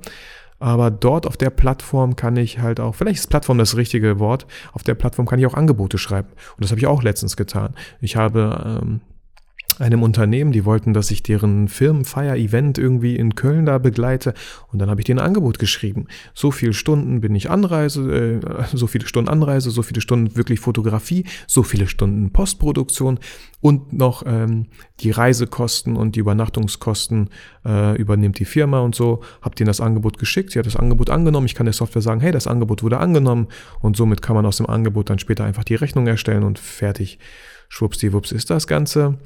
Aber 0.60 0.92
dort 0.92 1.26
auf 1.26 1.38
der 1.38 1.52
Plattform 1.52 2.18
kann 2.18 2.36
ich 2.36 2.60
halt 2.60 2.82
auch, 2.82 2.94
vielleicht 2.94 3.20
ist 3.20 3.30
Plattform 3.30 3.58
das 3.58 3.78
richtige 3.78 4.20
Wort, 4.20 4.46
auf 4.74 4.84
der 4.84 4.96
Plattform 4.96 5.26
kann 5.26 5.40
ich 5.40 5.46
auch 5.46 5.54
Angebote 5.54 5.98
schreiben. 5.98 6.30
Und 6.56 6.64
das 6.64 6.72
habe 6.72 6.80
ich 6.80 6.88
auch 6.88 7.02
letztens 7.02 7.38
getan. 7.38 7.76
Ich 8.02 8.18
habe 8.18 8.82
ähm, 8.84 9.02
einem 9.80 10.04
Unternehmen, 10.04 10.52
die 10.52 10.66
wollten, 10.66 10.94
dass 10.94 11.10
ich 11.12 11.24
deren 11.24 11.68
Firmenfeier-Event 11.68 12.78
irgendwie 12.78 13.16
in 13.16 13.36
Köln 13.36 13.66
da 13.66 13.78
begleite 13.78 14.34
und 14.72 14.80
dann 14.80 14.90
habe 14.90 15.02
ich 15.02 15.06
denen 15.06 15.20
ein 15.20 15.26
Angebot 15.26 15.60
geschrieben. 15.60 16.08
So 16.34 16.52
viele 16.52 16.74
Stunden 16.74 17.22
bin 17.22 17.34
ich 17.34 17.50
Anreise, 17.50 18.12
äh, 18.12 18.66
so 18.74 18.88
viele 18.88 19.08
Stunden 19.08 19.30
Anreise, 19.30 19.72
so 19.72 19.82
viele 19.82 20.02
Stunden 20.02 20.36
wirklich 20.36 20.60
Fotografie, 20.60 21.26
so 21.48 21.64
viele 21.64 21.88
Stunden 21.88 22.32
Postproduktion 22.32 23.20
und 23.62 23.94
noch 23.94 24.24
ähm, 24.26 24.68
die 25.00 25.12
Reisekosten 25.12 25.96
und 25.96 26.16
die 26.16 26.20
Übernachtungskosten 26.20 27.30
äh, 27.66 27.98
übernimmt 27.98 28.40
die 28.40 28.46
Firma 28.46 28.80
und 28.80 28.96
so. 28.96 29.22
Hab 29.42 29.56
denen 29.56 29.68
das 29.68 29.82
Angebot 29.82 30.18
geschickt, 30.18 30.52
sie 30.52 30.60
hat 30.60 30.66
das 30.66 30.76
Angebot 30.76 31.10
angenommen. 31.10 31.46
Ich 31.46 31.56
kann 31.56 31.66
der 31.66 31.74
Software 31.74 32.02
sagen, 32.02 32.22
hey, 32.22 32.32
das 32.32 32.48
Angebot 32.48 32.84
wurde 32.84 32.98
angenommen 32.98 33.48
und 33.80 33.96
somit 33.96 34.22
kann 34.22 34.36
man 34.36 34.46
aus 34.46 34.58
dem 34.58 34.68
Angebot 34.68 35.10
dann 35.10 35.20
später 35.20 35.46
einfach 35.46 35.64
die 35.64 35.76
Rechnung 35.76 36.08
erstellen 36.08 36.44
und 36.44 36.60
fertig. 36.60 37.20
Schwuppsdiwupps 37.70 38.32
ist 38.32 38.50
das 38.50 38.68
Ganze. 38.68 39.20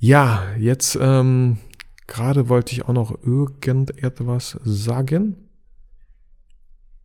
Ja, 0.00 0.44
jetzt 0.56 0.96
ähm, 1.00 1.58
gerade 2.06 2.48
wollte 2.48 2.72
ich 2.72 2.84
auch 2.84 2.92
noch 2.92 3.20
irgendetwas 3.24 4.58
sagen. 4.62 5.48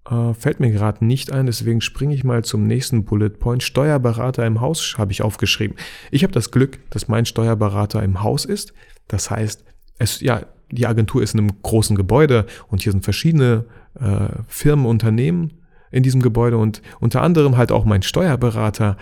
Äh, 0.07 0.33
fällt 0.35 0.59
mir 0.59 0.71
gerade 0.71 1.03
nicht 1.03 1.31
ein, 1.31 1.47
deswegen 1.47 1.81
springe 1.81 2.13
ich 2.13 2.23
mal 2.23 2.43
zum 2.43 2.67
nächsten 2.67 3.03
Bullet 3.03 3.31
Point. 3.31 3.63
Steuerberater 3.63 4.45
im 4.45 4.61
Haus 4.61 4.95
habe 4.97 5.11
ich 5.11 5.23
aufgeschrieben. 5.23 5.75
Ich 6.11 6.23
habe 6.23 6.33
das 6.33 6.51
Glück, 6.51 6.79
dass 6.91 7.07
mein 7.07 7.25
Steuerberater 7.25 8.03
im 8.03 8.21
Haus 8.21 8.45
ist. 8.45 8.73
Das 9.07 9.31
heißt, 9.31 9.63
es, 9.97 10.19
ja, 10.19 10.45
die 10.69 10.85
Agentur 10.85 11.23
ist 11.23 11.33
in 11.33 11.39
einem 11.39 11.61
großen 11.63 11.95
Gebäude 11.95 12.45
und 12.67 12.83
hier 12.83 12.91
sind 12.91 13.03
verschiedene 13.03 13.65
äh, 13.99 14.27
Firmen, 14.47 14.85
Unternehmen 14.85 15.53
in 15.89 16.03
diesem 16.03 16.21
Gebäude 16.21 16.57
und 16.57 16.83
unter 16.99 17.23
anderem 17.23 17.57
halt 17.57 17.71
auch 17.71 17.85
mein 17.85 18.03
Steuerberater. 18.03 18.97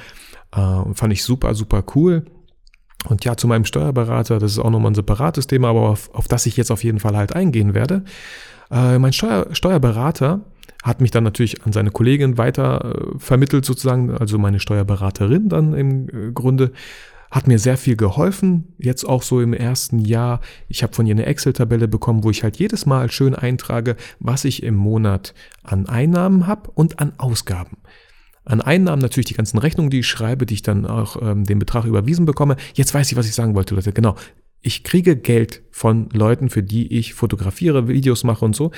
Äh, 0.53 0.93
fand 0.93 1.12
ich 1.12 1.24
super, 1.24 1.55
super 1.55 1.83
cool. 1.95 2.25
Und 3.08 3.25
ja, 3.25 3.36
zu 3.36 3.48
meinem 3.48 3.65
Steuerberater, 3.65 4.39
das 4.39 4.53
ist 4.53 4.60
auch 4.60 4.70
nochmal 4.70 4.91
ein 4.91 4.96
separates 4.96 5.48
Thema, 5.48 5.70
aber 5.70 5.89
auf, 5.89 6.13
auf 6.13 6.27
das 6.27 6.46
ich 6.46 6.58
jetzt 6.58 6.72
auf 6.72 6.84
jeden 6.84 7.00
Fall 7.00 7.17
halt 7.17 7.36
eingehen 7.36 7.74
werde. 7.74 8.03
Äh, 8.70 9.00
mein 9.00 9.13
Steuer, 9.13 9.48
Steuerberater 9.51 10.41
hat 10.84 11.01
mich 11.01 11.12
dann 11.12 11.24
natürlich 11.24 11.63
an 11.63 11.74
seine 11.74 11.91
Kollegin 11.91 12.38
weiter 12.38 12.96
äh, 12.96 13.20
vermittelt 13.20 13.65
sozusagen, 13.65 14.12
also 14.12 14.38
meine 14.38 14.60
Steuerberaterin 14.60 15.50
dann 15.50 15.74
im 15.74 16.10
äh, 16.10 16.31
Grunde, 16.31 16.72
hat 17.31 17.48
mir 17.48 17.60
sehr 17.60 17.77
viel 17.77 17.96
geholfen, 17.96 18.74
jetzt 18.77 19.05
auch 19.05 19.24
so 19.24 19.39
im 19.39 19.53
ersten 19.53 20.00
Jahr. 20.00 20.41
Ich 20.67 20.84
habe 20.84 20.93
von 20.93 21.05
ihr 21.08 21.15
eine 21.15 21.25
Excel-Tabelle 21.25 21.88
bekommen, 21.88 22.25
wo 22.25 22.29
ich 22.29 22.43
halt 22.43 22.58
jedes 22.58 22.86
Mal 22.86 23.10
schön 23.10 23.34
eintrage, 23.34 23.96
was 24.20 24.43
ich 24.43 24.63
im 24.63 24.75
Monat 24.75 25.34
an 25.63 25.88
Einnahmen 25.88 26.46
habe 26.46 26.70
und 26.72 27.00
an 27.00 27.13
Ausgaben. 27.17 27.77
An 28.43 28.62
Einnahmen 28.62 29.01
natürlich 29.01 29.27
die 29.27 29.36
ganzen 29.36 29.60
Rechnungen, 29.60 29.91
die 29.91 30.00
ich 30.00 30.07
schreibe, 30.07 30.45
die 30.45 30.55
ich 30.55 30.62
dann 30.62 30.86
auch 30.86 31.21
ähm, 31.21 31.43
den 31.43 31.60
Betrag 31.60 31.86
überwiesen 31.86 32.25
bekomme. 32.25 32.58
Jetzt 32.73 32.93
weiß 32.93 33.12
ich, 33.12 33.17
was 33.17 33.27
ich 33.27 33.36
sagen 33.36 33.56
wollte, 33.56 33.75
Leute. 33.75 33.93
Genau. 33.93 34.15
Ich 34.62 34.84
kriege 34.84 35.15
Geld 35.15 35.63
von 35.71 36.10
Leuten, 36.12 36.49
für 36.49 36.63
die 36.63 36.93
ich 36.97 37.13
fotografiere, 37.13 37.88
Videos 37.88 38.23
mache 38.23 38.45
und 38.45 38.56
so. 38.56 38.71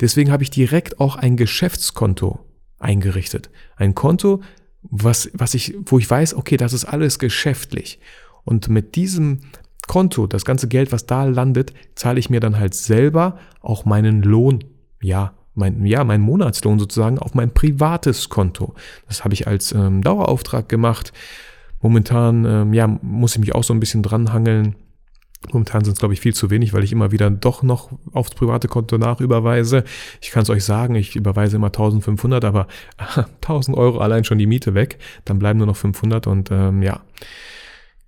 Deswegen 0.00 0.30
habe 0.30 0.42
ich 0.42 0.50
direkt 0.50 1.00
auch 1.00 1.16
ein 1.16 1.36
Geschäftskonto 1.36 2.40
eingerichtet. 2.78 3.50
Ein 3.76 3.94
Konto, 3.94 4.42
was, 4.82 5.30
was 5.32 5.54
ich, 5.54 5.74
wo 5.86 5.98
ich 5.98 6.08
weiß, 6.08 6.34
okay, 6.34 6.56
das 6.56 6.72
ist 6.72 6.84
alles 6.84 7.18
geschäftlich. 7.18 7.98
Und 8.44 8.68
mit 8.68 8.94
diesem 8.94 9.40
Konto, 9.86 10.26
das 10.26 10.44
ganze 10.44 10.68
Geld, 10.68 10.92
was 10.92 11.06
da 11.06 11.24
landet, 11.24 11.72
zahle 11.94 12.18
ich 12.18 12.30
mir 12.30 12.40
dann 12.40 12.58
halt 12.58 12.74
selber 12.74 13.38
auch 13.60 13.84
meinen 13.84 14.22
Lohn. 14.22 14.64
Ja, 15.00 15.34
mein, 15.56 15.84
ja, 15.86 16.04
mein 16.04 16.20
Monatslohn 16.20 16.78
sozusagen 16.78 17.18
auf 17.18 17.34
mein 17.34 17.52
privates 17.52 18.28
Konto. 18.28 18.74
Das 19.08 19.24
habe 19.24 19.34
ich 19.34 19.46
als 19.46 19.72
ähm, 19.72 20.02
Dauerauftrag 20.02 20.68
gemacht. 20.68 21.12
Momentan, 21.80 22.44
ähm, 22.44 22.72
ja, 22.72 22.86
muss 22.86 23.34
ich 23.34 23.40
mich 23.40 23.54
auch 23.54 23.64
so 23.64 23.74
ein 23.74 23.80
bisschen 23.80 24.02
dranhangeln. 24.02 24.76
Momentan 25.52 25.84
sind 25.84 25.94
es, 25.94 25.98
glaube 25.98 26.14
ich, 26.14 26.20
viel 26.20 26.34
zu 26.34 26.50
wenig, 26.50 26.72
weil 26.72 26.84
ich 26.84 26.92
immer 26.92 27.12
wieder 27.12 27.30
doch 27.30 27.62
noch 27.62 27.90
aufs 28.12 28.34
private 28.34 28.68
Konto 28.68 28.98
nachüberweise. 28.98 29.84
Ich 30.20 30.30
kann 30.30 30.42
es 30.42 30.50
euch 30.50 30.64
sagen, 30.64 30.94
ich 30.94 31.16
überweise 31.16 31.56
immer 31.56 31.68
1500, 31.68 32.44
aber 32.44 32.66
1000 33.42 33.76
Euro 33.76 33.98
allein 33.98 34.24
schon 34.24 34.38
die 34.38 34.46
Miete 34.46 34.74
weg. 34.74 34.98
Dann 35.24 35.38
bleiben 35.38 35.58
nur 35.58 35.66
noch 35.66 35.76
500 35.76 36.26
und 36.26 36.50
ähm, 36.50 36.82
ja. 36.82 37.00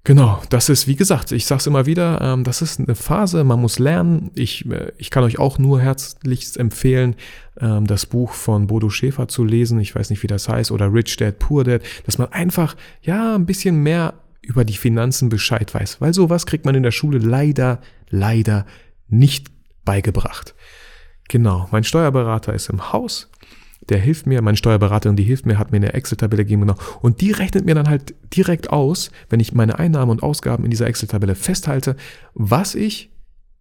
Genau, 0.04 0.40
das 0.48 0.68
ist, 0.68 0.86
wie 0.86 0.96
gesagt, 0.96 1.32
ich 1.32 1.44
sage 1.44 1.58
es 1.58 1.66
immer 1.66 1.84
wieder, 1.84 2.20
ähm, 2.22 2.44
das 2.44 2.62
ist 2.62 2.80
eine 2.80 2.94
Phase, 2.94 3.44
man 3.44 3.60
muss 3.60 3.78
lernen. 3.78 4.30
Ich, 4.34 4.64
äh, 4.70 4.92
ich 4.96 5.10
kann 5.10 5.24
euch 5.24 5.38
auch 5.38 5.58
nur 5.58 5.80
herzlichst 5.80 6.56
empfehlen, 6.56 7.14
ähm, 7.60 7.86
das 7.86 8.06
Buch 8.06 8.32
von 8.32 8.68
Bodo 8.68 8.88
Schäfer 8.88 9.28
zu 9.28 9.44
lesen. 9.44 9.80
Ich 9.80 9.94
weiß 9.94 10.08
nicht, 10.10 10.22
wie 10.22 10.28
das 10.28 10.48
heißt, 10.48 10.70
oder 10.70 10.92
Rich 10.92 11.16
Dad, 11.16 11.38
Poor 11.38 11.64
Dad, 11.64 11.82
dass 12.06 12.16
man 12.16 12.32
einfach, 12.32 12.74
ja, 13.02 13.34
ein 13.34 13.44
bisschen 13.44 13.82
mehr 13.82 14.14
über 14.40 14.64
die 14.64 14.76
Finanzen 14.76 15.28
Bescheid 15.28 15.74
weiß. 15.74 16.00
Weil 16.00 16.14
sowas 16.14 16.46
kriegt 16.46 16.64
man 16.64 16.74
in 16.74 16.82
der 16.82 16.90
Schule 16.90 17.18
leider, 17.18 17.80
leider 18.08 18.64
nicht 19.08 19.48
beigebracht. 19.84 20.54
Genau, 21.28 21.68
mein 21.70 21.84
Steuerberater 21.84 22.54
ist 22.54 22.70
im 22.70 22.92
Haus 22.92 23.30
der 23.88 23.98
hilft 23.98 24.26
mir, 24.26 24.42
meine 24.42 24.56
Steuerberaterin, 24.56 25.16
die 25.16 25.22
hilft 25.22 25.46
mir, 25.46 25.58
hat 25.58 25.72
mir 25.72 25.78
eine 25.78 25.94
Excel-Tabelle 25.94 26.44
gegeben, 26.44 26.62
genau. 26.62 26.76
Und 27.00 27.20
die 27.20 27.32
rechnet 27.32 27.64
mir 27.64 27.74
dann 27.74 27.88
halt 27.88 28.14
direkt 28.34 28.70
aus, 28.70 29.10
wenn 29.30 29.40
ich 29.40 29.54
meine 29.54 29.78
Einnahmen 29.78 30.10
und 30.10 30.22
Ausgaben 30.22 30.64
in 30.64 30.70
dieser 30.70 30.86
Excel-Tabelle 30.86 31.34
festhalte, 31.34 31.96
was 32.34 32.74
ich 32.74 33.10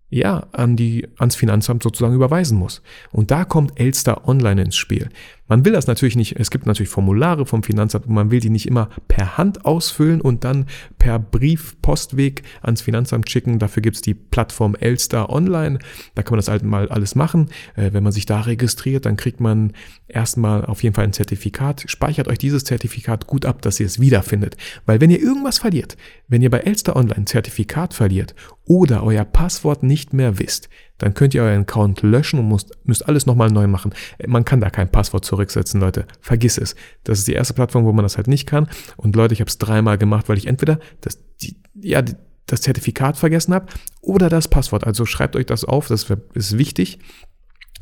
ja, 0.09 0.47
an 0.53 0.75
die, 0.75 1.07
ans 1.17 1.35
Finanzamt 1.35 1.83
sozusagen 1.83 2.15
überweisen 2.15 2.57
muss. 2.57 2.81
Und 3.11 3.29
da 3.31 3.43
kommt 3.43 3.77
Elster 3.79 4.27
Online 4.27 4.61
ins 4.61 4.77
Spiel. 4.77 5.09
Man 5.47 5.63
will 5.65 5.71
das 5.71 5.88
natürlich 5.88 6.15
nicht, 6.15 6.39
es 6.39 6.51
gibt 6.51 6.65
natürlich 6.65 6.89
Formulare 6.89 7.45
vom 7.45 7.63
Finanzamt, 7.63 8.10
man 8.10 8.31
will 8.31 8.39
die 8.39 8.49
nicht 8.49 8.67
immer 8.67 8.89
per 9.07 9.38
Hand 9.38 9.65
ausfüllen 9.65 10.21
und 10.21 10.43
dann 10.43 10.65
per 10.97 11.19
Brief, 11.19 11.75
Postweg 11.81 12.43
ans 12.62 12.81
Finanzamt 12.81 13.29
schicken. 13.29 13.60
Dafür 13.60 13.81
gibt's 13.81 14.01
die 14.01 14.13
Plattform 14.13 14.75
Elster 14.75 15.29
Online. 15.29 15.79
Da 16.15 16.23
kann 16.23 16.33
man 16.33 16.39
das 16.39 16.49
halt 16.49 16.63
mal 16.63 16.89
alles 16.89 17.15
machen. 17.15 17.49
Äh, 17.75 17.93
wenn 17.93 18.03
man 18.03 18.12
sich 18.12 18.25
da 18.25 18.41
registriert, 18.41 19.05
dann 19.05 19.15
kriegt 19.15 19.39
man 19.39 19.73
erstmal 20.07 20.65
auf 20.65 20.83
jeden 20.83 20.95
Fall 20.95 21.05
ein 21.05 21.13
Zertifikat. 21.13 21.86
Speichert 21.88 22.27
euch 22.27 22.38
dieses 22.38 22.63
Zertifikat 22.63 23.27
gut 23.27 23.45
ab, 23.45 23.62
dass 23.62 23.79
ihr 23.79 23.86
es 23.86 23.99
wiederfindet. 23.99 24.57
Weil 24.86 25.01
wenn 25.01 25.12
ihr 25.12 25.21
irgendwas 25.21 25.60
verliert, 25.60 25.97
wenn 26.27 26.41
ihr 26.41 26.49
bei 26.49 26.60
Elster 26.60 26.95
Online 26.95 27.25
Zertifikat 27.25 27.93
verliert 27.93 28.36
oder 28.65 29.03
euer 29.03 29.25
Passwort 29.25 29.83
nicht 29.83 30.13
mehr 30.13 30.39
wisst, 30.39 30.69
dann 30.97 31.13
könnt 31.13 31.33
ihr 31.33 31.43
euren 31.43 31.62
Account 31.62 32.01
löschen 32.01 32.39
und 32.39 32.47
müsst, 32.47 32.71
müsst 32.83 33.07
alles 33.07 33.25
nochmal 33.25 33.49
neu 33.49 33.67
machen. 33.67 33.93
Man 34.25 34.45
kann 34.45 34.62
da 34.62 34.69
kein 34.69 34.89
Passwort 34.91 35.25
zurücksetzen, 35.25 35.79
Leute. 35.79 36.05
Vergiss 36.21 36.57
es. 36.57 36.75
Das 37.03 37.19
ist 37.19 37.27
die 37.27 37.33
erste 37.33 37.53
Plattform, 37.53 37.86
wo 37.86 37.93
man 37.93 38.03
das 38.03 38.17
halt 38.17 38.27
nicht 38.27 38.47
kann. 38.47 38.67
Und 38.95 39.15
Leute, 39.15 39.33
ich 39.33 39.39
habe 39.39 39.49
es 39.49 39.57
dreimal 39.57 39.97
gemacht, 39.97 40.27
weil 40.29 40.38
ich 40.38 40.47
entweder 40.47 40.79
das, 41.01 41.19
die, 41.41 41.57
ja, 41.75 42.03
das 42.47 42.62
Zertifikat 42.62 43.17
vergessen 43.17 43.53
habe 43.53 43.67
oder 44.01 44.29
das 44.29 44.47
Passwort. 44.47 44.86
Also 44.88 45.05
schreibt 45.05 45.36
euch 45.36 45.45
das 45.45 45.65
auf, 45.65 45.88
das 45.88 46.07
ist 46.33 46.57
wichtig, 46.57 46.99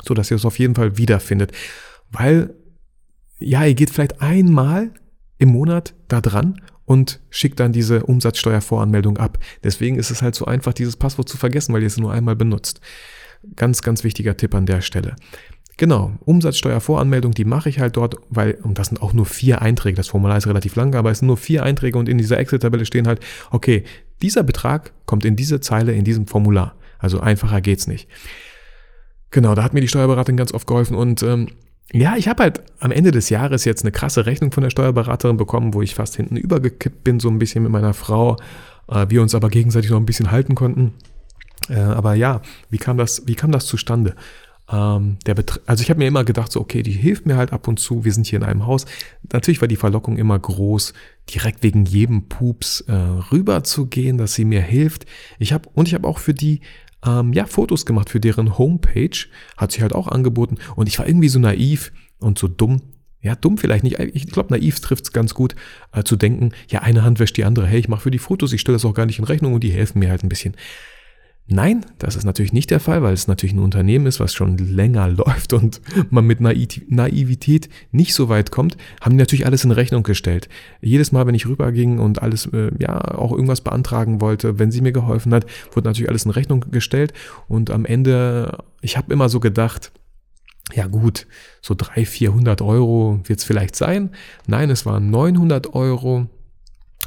so 0.03 0.13
dass 0.13 0.31
ihr 0.31 0.35
es 0.35 0.45
auf 0.45 0.59
jeden 0.59 0.75
Fall 0.75 0.97
wiederfindet. 0.97 1.51
Weil, 2.11 2.53
ja, 3.37 3.63
ihr 3.65 3.75
geht 3.75 3.91
vielleicht 3.91 4.21
einmal 4.21 4.91
im 5.37 5.49
Monat 5.49 5.93
da 6.07 6.19
dran 6.21 6.61
und 6.85 7.19
schickt 7.29 7.59
dann 7.59 7.71
diese 7.71 8.03
Umsatzsteuervoranmeldung 8.03 9.17
ab. 9.17 9.37
Deswegen 9.63 9.97
ist 9.97 10.11
es 10.11 10.21
halt 10.21 10.35
so 10.35 10.45
einfach, 10.45 10.73
dieses 10.73 10.95
Passwort 10.95 11.29
zu 11.29 11.37
vergessen, 11.37 11.73
weil 11.73 11.81
ihr 11.81 11.87
es 11.87 11.97
nur 11.97 12.13
einmal 12.13 12.35
benutzt. 12.35 12.79
Ganz, 13.55 13.81
ganz 13.81 14.03
wichtiger 14.03 14.37
Tipp 14.37 14.55
an 14.55 14.65
der 14.65 14.81
Stelle. 14.81 15.15
Genau, 15.77 16.13
Umsatzsteuervoranmeldung, 16.23 17.33
die 17.33 17.43
mache 17.43 17.67
ich 17.67 17.79
halt 17.79 17.97
dort, 17.97 18.15
weil, 18.29 18.53
und 18.63 18.79
das 18.79 18.87
sind 18.87 19.01
auch 19.01 19.11
nur 19.11 19.25
vier 19.25 19.61
Einträge, 19.61 19.97
das 19.97 20.07
Formular 20.07 20.37
ist 20.37 20.47
relativ 20.47 20.75
lang, 20.77 20.95
aber 20.95 21.11
es 21.11 21.19
sind 21.19 21.27
nur 21.27 21.35
vier 21.35 21.63
Einträge 21.63 21.97
und 21.97 22.07
in 22.07 22.17
dieser 22.17 22.39
Excel-Tabelle 22.39 22.85
stehen 22.85 23.07
halt, 23.07 23.19
okay, 23.51 23.83
dieser 24.21 24.43
Betrag 24.43 24.93
kommt 25.05 25.25
in 25.25 25.35
diese 25.35 25.59
Zeile 25.59 25.91
in 25.91 26.05
diesem 26.05 26.27
Formular. 26.27 26.75
Also 26.97 27.19
einfacher 27.19 27.59
geht's 27.59 27.87
nicht. 27.87 28.07
Genau, 29.31 29.53
da 29.53 29.63
hat 29.63 29.73
mir 29.73 29.81
die 29.81 29.89
Steuerberaterin 29.89 30.37
ganz 30.37 30.53
oft 30.53 30.65
geholfen 30.65 30.95
und 30.95 31.21
ähm, 31.23 31.49
ja, 31.93 32.15
ich 32.17 32.27
habe 32.27 32.43
halt 32.43 32.63
am 32.79 32.91
Ende 32.91 33.11
des 33.11 33.29
Jahres 33.29 33.65
jetzt 33.65 33.83
eine 33.83 33.91
krasse 33.91 34.25
Rechnung 34.25 34.51
von 34.51 34.63
der 34.63 34.69
Steuerberaterin 34.69 35.37
bekommen, 35.37 35.73
wo 35.73 35.81
ich 35.81 35.95
fast 35.95 36.15
hinten 36.15 36.35
übergekippt 36.35 37.03
bin, 37.03 37.19
so 37.19 37.29
ein 37.29 37.39
bisschen 37.39 37.63
mit 37.63 37.71
meiner 37.71 37.93
Frau, 37.93 38.37
äh, 38.87 39.05
wir 39.09 39.21
uns 39.21 39.35
aber 39.35 39.49
gegenseitig 39.49 39.91
noch 39.91 39.99
ein 39.99 40.05
bisschen 40.05 40.31
halten 40.31 40.55
konnten. 40.55 40.93
Äh, 41.69 41.79
aber 41.79 42.15
ja, 42.15 42.41
wie 42.69 42.77
kam 42.77 42.97
das, 42.97 43.27
wie 43.27 43.35
kam 43.35 43.51
das 43.51 43.65
zustande? 43.65 44.15
Ähm, 44.71 45.17
der 45.27 45.35
also 45.67 45.83
ich 45.83 45.89
habe 45.91 45.99
mir 45.99 46.07
immer 46.07 46.23
gedacht, 46.23 46.51
so 46.51 46.59
okay, 46.59 46.81
die 46.81 46.91
hilft 46.91 47.27
mir 47.27 47.37
halt 47.37 47.53
ab 47.53 47.67
und 47.67 47.79
zu. 47.79 48.03
Wir 48.03 48.11
sind 48.11 48.25
hier 48.25 48.39
in 48.39 48.45
einem 48.45 48.65
Haus. 48.65 48.85
Natürlich 49.31 49.61
war 49.61 49.67
die 49.67 49.75
Verlockung 49.75 50.17
immer 50.17 50.39
groß, 50.39 50.93
direkt 51.33 51.61
wegen 51.61 51.85
jedem 51.85 52.27
Pups 52.29 52.81
äh, 52.81 52.93
rüber 52.93 53.63
zu 53.63 53.85
gehen, 53.85 54.17
dass 54.17 54.33
sie 54.33 54.45
mir 54.45 54.61
hilft. 54.61 55.05
Ich 55.37 55.53
habe 55.53 55.69
und 55.73 55.87
ich 55.87 55.93
habe 55.93 56.07
auch 56.07 56.17
für 56.17 56.33
die 56.33 56.61
ähm, 57.05 57.33
ja 57.33 57.45
Fotos 57.45 57.85
gemacht 57.85 58.09
für 58.09 58.19
deren 58.19 58.57
Homepage, 58.57 59.27
hat 59.57 59.71
sich 59.71 59.81
halt 59.81 59.93
auch 59.93 60.07
angeboten. 60.07 60.57
Und 60.75 60.87
ich 60.87 60.99
war 60.99 61.07
irgendwie 61.07 61.29
so 61.29 61.39
naiv 61.39 61.91
und 62.19 62.37
so 62.39 62.47
dumm. 62.47 62.81
Ja, 63.21 63.35
dumm 63.35 63.57
vielleicht 63.57 63.83
nicht. 63.83 63.99
Ich 63.99 64.27
glaube, 64.27 64.53
naiv 64.53 64.79
trifft 64.79 65.05
es 65.05 65.11
ganz 65.11 65.33
gut, 65.33 65.55
äh, 65.91 66.03
zu 66.03 66.15
denken, 66.15 66.51
ja, 66.69 66.81
eine 66.81 67.03
Hand 67.03 67.19
wäscht 67.19 67.37
die 67.37 67.45
andere. 67.45 67.65
Hey, 67.65 67.79
ich 67.79 67.87
mache 67.87 68.01
für 68.01 68.11
die 68.11 68.19
Fotos, 68.19 68.53
ich 68.53 68.61
stelle 68.61 68.75
das 68.75 68.85
auch 68.85 68.93
gar 68.93 69.07
nicht 69.07 69.17
in 69.17 69.25
Rechnung 69.25 69.53
und 69.53 69.63
die 69.63 69.71
helfen 69.71 69.99
mir 69.99 70.09
halt 70.09 70.23
ein 70.23 70.29
bisschen. 70.29 70.55
Nein, 71.47 71.85
das 71.99 72.15
ist 72.15 72.23
natürlich 72.23 72.53
nicht 72.53 72.71
der 72.71 72.79
Fall, 72.79 73.03
weil 73.03 73.13
es 73.13 73.27
natürlich 73.27 73.53
ein 73.53 73.59
Unternehmen 73.59 74.07
ist, 74.07 74.19
was 74.19 74.33
schon 74.33 74.57
länger 74.57 75.07
läuft 75.09 75.53
und 75.53 75.79
man 76.09 76.25
mit 76.25 76.41
Naivität 76.41 77.69
nicht 77.91 78.15
so 78.15 78.29
weit 78.29 78.49
kommt, 78.49 78.77
haben 78.99 79.11
die 79.11 79.19
natürlich 79.19 79.45
alles 79.45 79.63
in 79.63 79.71
Rechnung 79.71 80.01
gestellt. 80.01 80.49
Jedes 80.81 81.11
Mal, 81.11 81.27
wenn 81.27 81.35
ich 81.35 81.45
rüberging 81.45 81.99
und 81.99 82.23
alles, 82.23 82.47
äh, 82.47 82.71
ja, 82.79 82.99
auch 82.99 83.31
irgendwas 83.31 83.61
beantragen 83.61 84.21
wollte, 84.21 84.57
wenn 84.57 84.71
sie 84.71 84.81
mir 84.81 84.91
geholfen 84.91 85.33
hat, 85.35 85.45
wurde 85.71 85.87
natürlich 85.87 86.09
alles 86.09 86.25
in 86.25 86.31
Rechnung 86.31 86.65
gestellt 86.71 87.13
und 87.47 87.69
am 87.69 87.85
Ende, 87.85 88.63
ich 88.81 88.97
habe 88.97 89.13
immer 89.13 89.29
so 89.29 89.39
gedacht, 89.39 89.91
ja 90.73 90.87
gut, 90.87 91.27
so 91.61 91.75
300, 91.77 92.07
400 92.07 92.61
Euro 92.63 93.19
wird 93.23 93.37
es 93.37 93.45
vielleicht 93.45 93.75
sein. 93.75 94.09
Nein, 94.47 94.71
es 94.71 94.87
waren 94.87 95.11
900 95.11 95.75
Euro 95.75 96.27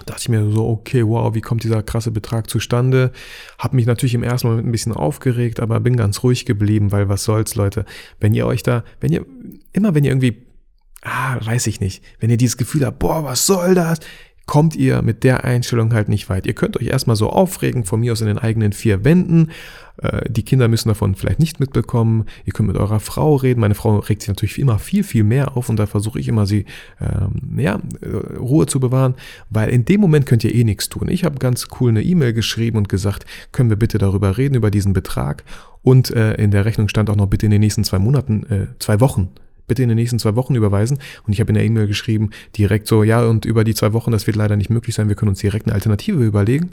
dachte 0.07 0.23
ich 0.23 0.29
mir 0.29 0.51
so, 0.51 0.67
okay, 0.69 1.07
wow, 1.07 1.35
wie 1.35 1.41
kommt 1.41 1.65
dieser 1.65 1.83
krasse 1.83 2.11
Betrag 2.11 2.49
zustande? 2.51 3.13
Hab 3.59 3.73
mich 3.73 3.87
natürlich 3.87 4.15
im 4.15 4.23
ersten 4.23 4.49
Moment 4.49 4.67
ein 4.67 4.73
bisschen 4.73 4.93
aufgeregt, 4.93 5.61
aber 5.61 5.81
bin 5.81 5.97
ganz 5.97 6.23
ruhig 6.23 6.47
geblieben, 6.47 6.93
weil 6.93 7.09
was 7.09 7.25
soll's, 7.25 7.55
Leute. 7.55 7.85
Wenn 8.21 8.35
ihr 8.35 8.47
euch 8.47 8.63
da, 8.63 8.85
wenn 9.01 9.13
ihr, 9.13 9.27
immer 9.73 9.95
wenn 9.95 10.05
ihr 10.05 10.11
irgendwie, 10.11 10.47
ah, 11.03 11.39
weiß 11.45 11.67
ich 11.67 11.81
nicht, 11.81 12.03
wenn 12.21 12.31
ihr 12.31 12.37
dieses 12.37 12.57
Gefühl 12.57 12.85
habt, 12.85 12.99
boah, 12.99 13.25
was 13.25 13.47
soll 13.47 13.75
das? 13.75 14.01
Kommt 14.49 14.75
ihr 14.75 15.03
mit 15.03 15.25
der 15.25 15.45
Einstellung 15.45 15.93
halt 15.93 16.09
nicht 16.09 16.31
weit. 16.31 16.47
Ihr 16.47 16.55
könnt 16.55 16.79
euch 16.79 16.87
erstmal 16.87 17.17
so 17.17 17.29
aufregen, 17.29 17.85
von 17.85 18.01
mir 18.01 18.13
aus 18.13 18.23
in 18.23 18.27
den 18.27 18.39
eigenen 18.39 18.73
vier 18.73 19.05
Wänden. 19.05 19.51
Äh, 19.99 20.23
die 20.31 20.43
Kinder 20.43 20.69
müssen 20.69 20.89
davon 20.89 21.15
vielleicht 21.15 21.39
nicht 21.39 21.61
mitbekommen. 21.61 22.25
Ihr 22.47 22.55
könnt 22.55 22.67
mit 22.67 22.79
eurer 22.79 22.99
Frau 22.99 23.37
reden. 23.37 23.61
Meine 23.61 23.75
Frau 23.75 23.99
regt 23.99 24.23
sich 24.23 24.29
natürlich 24.29 24.59
immer 24.59 24.79
viel, 24.79 25.05
viel 25.05 25.23
mehr 25.23 25.55
auf 25.55 25.69
und 25.69 25.77
da 25.77 25.87
versuche 25.87 26.19
ich 26.19 26.29
immer 26.29 26.47
sie, 26.47 26.65
ähm, 26.99 27.59
ja, 27.59 27.79
äh, 28.01 28.37
Ruhe 28.39 28.65
zu 28.65 28.81
bewahren, 28.81 29.17
weil 29.51 29.69
in 29.69 29.85
dem 29.85 30.01
Moment 30.01 30.25
könnt 30.25 30.45
ihr 30.45 30.55
eh 30.55 30.65
nichts 30.65 30.89
tun. 30.89 31.09
Ich 31.11 31.25
habe 31.25 31.39
ganz 31.39 31.69
cool 31.79 31.91
eine 31.91 32.03
E-Mail 32.03 32.33
geschrieben 32.33 32.79
und 32.79 32.89
gesagt, 32.89 33.27
können 33.53 33.69
wir 33.69 33.77
bitte 33.77 33.99
darüber 33.99 34.39
reden, 34.39 34.55
über 34.55 34.71
diesen 34.71 34.95
Betrag. 34.95 35.45
Und 35.83 36.11
äh, 36.11 36.35
in 36.37 36.53
der 36.53 36.65
Rechnung 36.65 36.89
stand 36.89 37.11
auch 37.11 37.17
noch 37.17 37.27
bitte 37.27 37.45
in 37.45 37.53
den 37.53 37.61
nächsten 37.61 37.85
zwei 37.85 37.99
Monaten, 37.99 38.45
äh, 38.45 38.67
zwei 38.79 38.99
Wochen 39.01 39.29
bitte 39.69 39.83
in 39.83 39.89
den 39.89 39.97
nächsten 39.97 40.19
zwei 40.19 40.35
Wochen 40.35 40.55
überweisen. 40.55 40.99
Und 41.27 41.33
ich 41.33 41.41
habe 41.41 41.51
in 41.51 41.55
der 41.55 41.65
E-Mail 41.65 41.87
geschrieben, 41.87 42.31
direkt 42.57 42.89
so, 42.89 43.05
ja, 43.05 43.25
und 43.25 43.45
über 43.45 43.65
die 43.65 43.75
zwei 43.75 43.93
Wochen, 43.93 44.11
das 44.11 44.27
wird 44.27 44.37
leider 44.37 44.57
nicht 44.57 44.71
möglich 44.71 44.95
sein, 44.95 45.09
wir 45.09 45.17
können 45.17 45.31
uns 45.31 45.41
direkt 45.41 45.67
eine 45.67 45.75
Alternative 45.75 46.25
überlegen. 46.25 46.71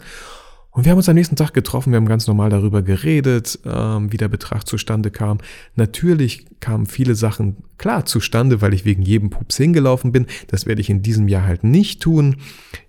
Und 0.76 0.84
wir 0.84 0.92
haben 0.92 0.98
uns 0.98 1.08
am 1.08 1.16
nächsten 1.16 1.38
Tag 1.38 1.54
getroffen, 1.54 1.94
wir 1.94 1.98
haben 1.98 2.06
ganz 2.06 2.28
normal 2.28 2.50
darüber 2.50 2.82
geredet, 2.82 3.60
ähm, 3.66 4.12
wie 4.12 4.18
der 4.18 4.28
Betrag 4.28 4.68
zustande 4.68 5.10
kam. 5.10 5.38
Natürlich 5.78 6.48
kamen 6.60 6.86
viele 6.86 7.16
Sachen 7.16 7.56
klar 7.78 8.06
zustande, 8.06 8.62
weil 8.62 8.74
ich 8.74 8.84
wegen 8.84 9.02
jedem 9.02 9.30
Pups 9.30 9.56
hingelaufen 9.56 10.12
bin. 10.12 10.26
Das 10.48 10.66
werde 10.66 10.82
ich 10.82 10.90
in 10.90 11.02
diesem 11.02 11.30
Jahr 11.30 11.44
halt 11.44 11.64
nicht 11.64 12.02
tun. 12.02 12.36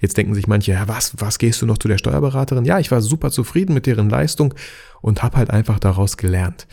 Jetzt 0.00 0.16
denken 0.16 0.34
sich 0.34 0.48
manche, 0.48 0.72
ja, 0.72 0.88
was, 0.88 1.12
was 1.18 1.38
gehst 1.38 1.62
du 1.62 1.66
noch 1.66 1.78
zu 1.78 1.86
der 1.86 1.98
Steuerberaterin? 1.98 2.64
Ja, 2.64 2.80
ich 2.80 2.90
war 2.90 3.00
super 3.02 3.30
zufrieden 3.30 3.72
mit 3.72 3.86
deren 3.86 4.10
Leistung 4.10 4.52
und 5.00 5.22
habe 5.22 5.36
halt 5.36 5.50
einfach 5.50 5.78
daraus 5.78 6.16
gelernt. 6.16 6.66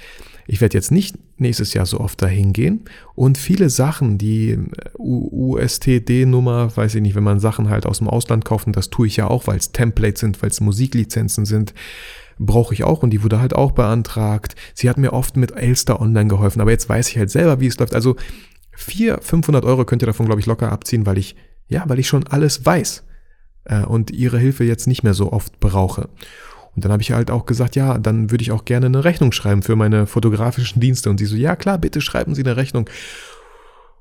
Ich 0.47 0.62
werde 0.62 0.77
jetzt 0.77 0.91
nicht 0.91 1.17
nächstes 1.38 1.73
Jahr 1.73 1.86
so 1.86 1.99
oft 1.99 2.21
dahin 2.21 2.53
gehen 2.53 2.86
und 3.15 3.38
viele 3.38 3.69
Sachen, 3.69 4.17
die 4.17 4.58
USTD-Nummer, 4.97 6.75
weiß 6.75 6.95
ich 6.95 7.01
nicht, 7.01 7.15
wenn 7.15 7.23
man 7.23 7.39
Sachen 7.39 7.69
halt 7.69 7.86
aus 7.86 7.99
dem 7.99 8.08
Ausland 8.08 8.45
kauft, 8.45 8.67
und 8.67 8.75
das 8.75 8.89
tue 8.89 9.08
ich 9.08 9.17
ja 9.17 9.27
auch, 9.27 9.47
weil 9.47 9.58
es 9.58 9.71
Templates 9.71 10.21
sind, 10.21 10.41
weil 10.41 10.49
es 10.49 10.62
Musiklizenzen 10.62 11.45
sind, 11.45 11.73
brauche 12.39 12.73
ich 12.73 12.84
auch 12.84 13.03
und 13.03 13.12
die 13.12 13.23
wurde 13.23 13.39
halt 13.39 13.56
auch 13.56 13.71
beantragt. 13.71 14.56
Sie 14.73 14.89
hat 14.89 14.97
mir 14.97 15.13
oft 15.13 15.38
mit 15.38 15.56
Elster 15.56 16.01
Online 16.01 16.29
geholfen, 16.29 16.62
aber 16.62 16.71
jetzt 16.71 16.89
weiß 16.89 17.10
ich 17.10 17.17
halt 17.17 17.29
selber, 17.29 17.60
wie 17.60 17.67
es 17.67 17.77
läuft. 17.77 17.95
Also 17.95 18.15
400, 18.75 19.23
500 19.23 19.65
Euro 19.65 19.86
könnt 19.86 20.01
ihr 20.01 20.08
davon, 20.08 20.25
glaube 20.25 20.41
ich, 20.41 20.47
locker 20.47 20.71
abziehen, 20.71 21.06
weil 21.06 21.17
ich, 21.17 21.36
ja, 21.67 21.84
weil 21.88 21.99
ich 21.99 22.08
schon 22.08 22.27
alles 22.27 22.65
weiß 22.65 23.03
äh, 23.65 23.84
und 23.84 24.12
ihre 24.12 24.39
Hilfe 24.39 24.63
jetzt 24.63 24.88
nicht 24.88 25.03
mehr 25.03 25.13
so 25.13 25.32
oft 25.32 25.60
brauche. 25.60 26.10
Und 26.75 26.83
dann 26.83 26.91
habe 26.91 27.01
ich 27.01 27.12
halt 27.12 27.29
auch 27.29 27.45
gesagt, 27.45 27.75
ja, 27.75 27.97
dann 27.97 28.31
würde 28.31 28.41
ich 28.41 28.51
auch 28.51 28.65
gerne 28.65 28.88
eine 28.88 29.03
Rechnung 29.03 29.31
schreiben 29.31 29.62
für 29.62 29.75
meine 29.75 30.07
fotografischen 30.07 30.81
Dienste. 30.81 31.09
Und 31.09 31.19
sie 31.19 31.25
so, 31.25 31.36
ja 31.36 31.55
klar, 31.55 31.77
bitte 31.77 32.01
schreiben 32.01 32.33
Sie 32.33 32.43
eine 32.43 32.57
Rechnung. 32.57 32.89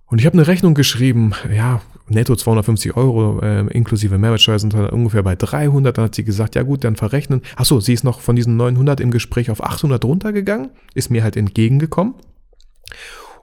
Und 0.07 0.19
ich 0.19 0.27
habe 0.27 0.35
eine 0.35 0.47
Rechnung 0.47 0.75
geschrieben, 0.75 1.33
ja, 1.55 1.81
netto 2.09 2.37
250 2.37 2.97
Euro, 2.97 3.41
äh, 3.41 3.67
inklusive 3.69 4.19
Mehrwertsteuer 4.19 4.59
sind 4.59 4.75
halt 4.75 4.93
ungefähr 4.93 5.23
bei 5.23 5.37
300. 5.37 5.97
Dann 5.97 6.07
hat 6.07 6.15
sie 6.15 6.25
gesagt, 6.25 6.55
ja 6.55 6.63
gut, 6.63 6.85
dann 6.85 6.97
verrechnen. 6.97 7.43
Achso, 7.57 7.81
sie 7.81 7.95
ist 7.95 8.05
noch 8.05 8.21
von 8.21 8.37
diesen 8.37 8.57
900 8.57 9.01
im 9.01 9.11
Gespräch 9.11 9.51
auf 9.51 9.63
800 9.63 10.05
runtergegangen, 10.05 10.71
ist 10.95 11.11
mir 11.11 11.23
halt 11.23 11.37
entgegengekommen. 11.37 12.15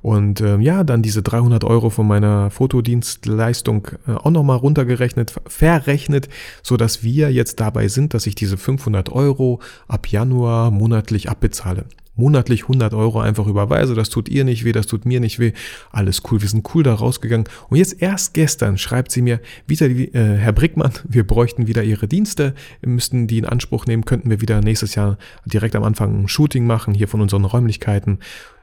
Und 0.01 0.41
ähm, 0.41 0.61
ja, 0.61 0.83
dann 0.83 1.01
diese 1.01 1.21
300 1.21 1.63
Euro 1.63 1.89
von 1.89 2.07
meiner 2.07 2.49
Fotodienstleistung 2.51 3.89
äh, 4.07 4.11
auch 4.11 4.31
nochmal 4.31 4.57
runtergerechnet, 4.57 5.35
verrechnet, 5.47 6.29
so 6.63 6.77
dass 6.77 7.03
wir 7.03 7.31
jetzt 7.31 7.59
dabei 7.59 7.87
sind, 7.87 8.13
dass 8.13 8.27
ich 8.27 8.35
diese 8.35 8.57
500 8.57 9.09
Euro 9.09 9.59
ab 9.87 10.07
Januar 10.07 10.71
monatlich 10.71 11.29
abbezahle. 11.29 11.85
Monatlich 12.15 12.63
100 12.63 12.93
Euro 12.93 13.21
einfach 13.21 13.47
überweise, 13.47 13.95
das 13.95 14.09
tut 14.09 14.27
ihr 14.27 14.43
nicht 14.43 14.65
weh, 14.65 14.73
das 14.73 14.87
tut 14.87 15.05
mir 15.05 15.21
nicht 15.21 15.39
weh, 15.39 15.53
alles 15.89 16.21
cool, 16.29 16.41
wir 16.41 16.49
sind 16.49 16.67
cool 16.75 16.83
da 16.83 16.93
rausgegangen. 16.93 17.47
Und 17.69 17.77
jetzt 17.77 18.01
erst 18.01 18.33
gestern 18.33 18.77
schreibt 18.77 19.11
sie 19.11 19.21
mir, 19.21 19.39
wieder, 19.67 19.85
äh, 19.87 20.35
Herr 20.35 20.51
Brickmann, 20.51 20.91
wir 21.05 21.25
bräuchten 21.25 21.67
wieder 21.67 21.83
Ihre 21.83 22.09
Dienste, 22.09 22.55
müssten 22.81 23.27
die 23.27 23.37
in 23.37 23.45
Anspruch 23.45 23.85
nehmen, 23.85 24.03
könnten 24.03 24.29
wir 24.29 24.41
wieder 24.41 24.59
nächstes 24.59 24.95
Jahr 24.95 25.17
direkt 25.45 25.77
am 25.77 25.83
Anfang 25.83 26.23
ein 26.23 26.27
Shooting 26.27 26.67
machen, 26.67 26.93
hier 26.93 27.07
von 27.07 27.21
unseren 27.21 27.45
Räumlichkeiten. 27.45 28.19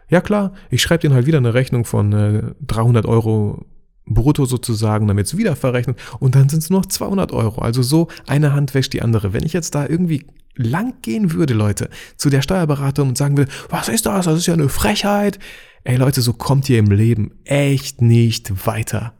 Ja 0.08 0.20
klar, 0.20 0.52
ich 0.70 0.82
schreibe 0.82 1.02
denen 1.02 1.14
halt 1.14 1.26
wieder 1.26 1.38
eine 1.38 1.54
Rechnung 1.54 1.84
von 1.84 2.12
äh, 2.12 2.42
300 2.66 3.06
Euro 3.06 3.66
brutto 4.06 4.46
sozusagen, 4.46 5.08
dann 5.08 5.16
wird's 5.16 5.36
wieder 5.36 5.56
verrechnet 5.56 5.98
und 6.20 6.36
dann 6.36 6.48
sind 6.48 6.62
es 6.62 6.70
nur 6.70 6.80
noch 6.80 6.86
200 6.86 7.32
Euro. 7.32 7.60
Also 7.60 7.82
so, 7.82 8.08
eine 8.26 8.52
Hand 8.52 8.74
wäscht 8.74 8.92
die 8.92 9.02
andere. 9.02 9.32
Wenn 9.32 9.44
ich 9.44 9.52
jetzt 9.52 9.74
da 9.74 9.86
irgendwie 9.86 10.26
lang 10.54 10.94
gehen 11.02 11.32
würde, 11.32 11.54
Leute, 11.54 11.90
zu 12.16 12.30
der 12.30 12.42
Steuerberaterin 12.42 13.10
und 13.10 13.18
sagen 13.18 13.36
will, 13.36 13.48
was 13.68 13.88
ist 13.88 14.06
das? 14.06 14.26
Das 14.26 14.38
ist 14.38 14.46
ja 14.46 14.54
eine 14.54 14.68
Frechheit. 14.68 15.38
Ey 15.84 15.96
Leute, 15.96 16.22
so 16.22 16.32
kommt 16.32 16.68
ihr 16.68 16.78
im 16.78 16.90
Leben 16.90 17.32
echt 17.44 18.00
nicht 18.00 18.66
weiter. 18.66 19.14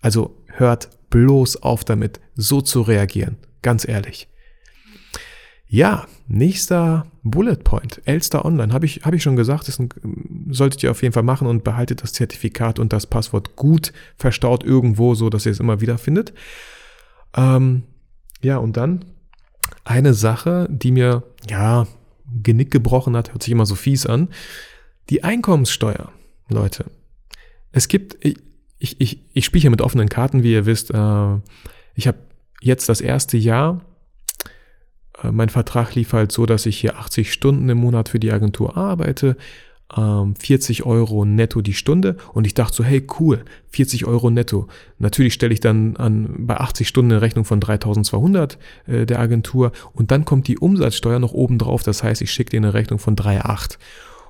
Also 0.00 0.44
hört 0.46 0.90
bloß 1.10 1.62
auf 1.62 1.84
damit, 1.84 2.20
so 2.34 2.60
zu 2.60 2.82
reagieren. 2.82 3.36
Ganz 3.62 3.86
ehrlich. 3.86 4.28
Ja, 5.70 6.06
nächster 6.28 7.06
Bullet 7.22 7.56
Point, 7.56 8.00
Elster 8.06 8.46
Online, 8.46 8.72
habe 8.72 8.86
ich, 8.86 9.02
hab 9.04 9.12
ich 9.12 9.22
schon 9.22 9.36
gesagt, 9.36 9.68
das 9.68 9.78
solltet 10.50 10.82
ihr 10.82 10.90
auf 10.90 11.02
jeden 11.02 11.12
Fall 11.12 11.22
machen 11.22 11.46
und 11.46 11.62
behaltet 11.62 12.02
das 12.02 12.14
Zertifikat 12.14 12.78
und 12.78 12.94
das 12.94 13.06
Passwort 13.06 13.54
gut 13.54 13.92
verstaut 14.16 14.64
irgendwo, 14.64 15.14
so 15.14 15.28
dass 15.28 15.44
ihr 15.44 15.52
es 15.52 15.60
immer 15.60 15.82
wieder 15.82 15.98
findet. 15.98 16.32
Ähm, 17.36 17.82
ja, 18.40 18.56
und 18.56 18.78
dann 18.78 19.04
eine 19.84 20.14
Sache, 20.14 20.68
die 20.70 20.90
mir, 20.90 21.22
ja, 21.48 21.86
Genick 22.42 22.70
gebrochen 22.70 23.14
hat, 23.14 23.32
hört 23.32 23.42
sich 23.42 23.52
immer 23.52 23.66
so 23.66 23.74
fies 23.74 24.06
an. 24.06 24.28
Die 25.10 25.24
Einkommenssteuer, 25.24 26.12
Leute. 26.48 26.86
Es 27.72 27.88
gibt, 27.88 28.24
ich, 28.24 29.00
ich, 29.00 29.22
ich 29.32 29.44
spiele 29.44 29.62
hier 29.62 29.70
mit 29.70 29.82
offenen 29.82 30.08
Karten, 30.08 30.42
wie 30.42 30.52
ihr 30.52 30.66
wisst. 30.66 30.90
Äh, 30.92 31.36
ich 31.94 32.06
habe 32.06 32.18
jetzt 32.60 32.88
das 32.88 33.00
erste 33.02 33.36
Jahr 33.36 33.82
mein 35.22 35.48
Vertrag 35.48 35.94
lief 35.94 36.12
halt 36.12 36.32
so, 36.32 36.46
dass 36.46 36.66
ich 36.66 36.78
hier 36.78 36.98
80 36.98 37.32
Stunden 37.32 37.68
im 37.68 37.78
Monat 37.78 38.08
für 38.08 38.20
die 38.20 38.32
Agentur 38.32 38.76
arbeite, 38.76 39.36
40 39.90 40.80
ähm, 40.80 40.86
Euro 40.86 41.24
netto 41.24 41.62
die 41.62 41.72
Stunde 41.72 42.18
und 42.34 42.46
ich 42.46 42.52
dachte 42.52 42.76
so, 42.76 42.84
hey 42.84 43.06
cool, 43.18 43.42
40 43.70 44.04
Euro 44.04 44.28
netto. 44.28 44.68
Natürlich 44.98 45.32
stelle 45.32 45.54
ich 45.54 45.60
dann 45.60 45.96
an 45.96 46.46
bei 46.46 46.58
80 46.58 46.86
Stunden 46.86 47.12
eine 47.12 47.22
Rechnung 47.22 47.46
von 47.46 47.58
3200 47.58 48.58
äh, 48.86 49.06
der 49.06 49.18
Agentur 49.18 49.72
und 49.94 50.10
dann 50.10 50.26
kommt 50.26 50.46
die 50.46 50.58
Umsatzsteuer 50.58 51.18
noch 51.18 51.32
oben 51.32 51.56
drauf, 51.56 51.82
das 51.84 52.02
heißt, 52.02 52.20
ich 52.20 52.30
schicke 52.30 52.50
dir 52.50 52.58
eine 52.58 52.74
Rechnung 52.74 52.98
von 52.98 53.16
3,8. 53.16 53.78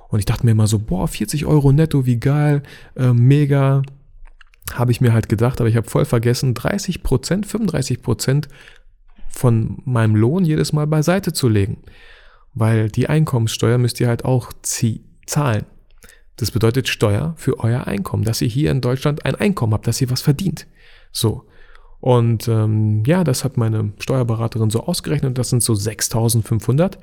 Und 0.07 0.19
ich 0.19 0.25
dachte 0.25 0.45
mir 0.45 0.53
immer 0.53 0.65
so, 0.65 0.79
boah, 0.79 1.07
40 1.07 1.45
Euro 1.45 1.71
netto, 1.71 2.05
wie 2.05 2.19
geil, 2.19 2.63
äh, 2.95 3.13
mega, 3.13 3.83
habe 4.73 4.91
ich 4.91 5.01
mir 5.01 5.13
halt 5.13 5.29
gedacht, 5.29 5.59
aber 5.59 5.69
ich 5.69 5.75
habe 5.75 5.89
voll 5.89 6.05
vergessen, 6.05 6.53
30 6.53 7.03
Prozent, 7.03 7.45
35 7.45 8.01
Prozent 8.01 8.47
von 9.29 9.77
meinem 9.85 10.15
Lohn 10.15 10.45
jedes 10.45 10.73
Mal 10.73 10.87
beiseite 10.87 11.33
zu 11.33 11.47
legen. 11.47 11.77
Weil 12.53 12.89
die 12.89 13.07
Einkommenssteuer 13.07 13.77
müsst 13.77 13.99
ihr 13.99 14.07
halt 14.07 14.25
auch 14.25 14.51
zahlen. 15.25 15.65
Das 16.35 16.51
bedeutet 16.51 16.87
Steuer 16.87 17.33
für 17.37 17.59
euer 17.59 17.85
Einkommen, 17.87 18.23
dass 18.23 18.41
ihr 18.41 18.47
hier 18.47 18.71
in 18.71 18.81
Deutschland 18.81 19.25
ein 19.25 19.35
Einkommen 19.35 19.73
habt, 19.73 19.87
dass 19.87 20.01
ihr 20.01 20.09
was 20.09 20.21
verdient. 20.21 20.67
So. 21.11 21.45
Und 21.99 22.47
ähm, 22.47 23.03
ja, 23.05 23.25
das 23.25 23.43
hat 23.43 23.57
meine 23.57 23.91
Steuerberaterin 23.99 24.69
so 24.69 24.85
ausgerechnet. 24.85 25.37
Das 25.37 25.49
sind 25.49 25.61
so 25.61 25.73
6.500, 25.73 26.97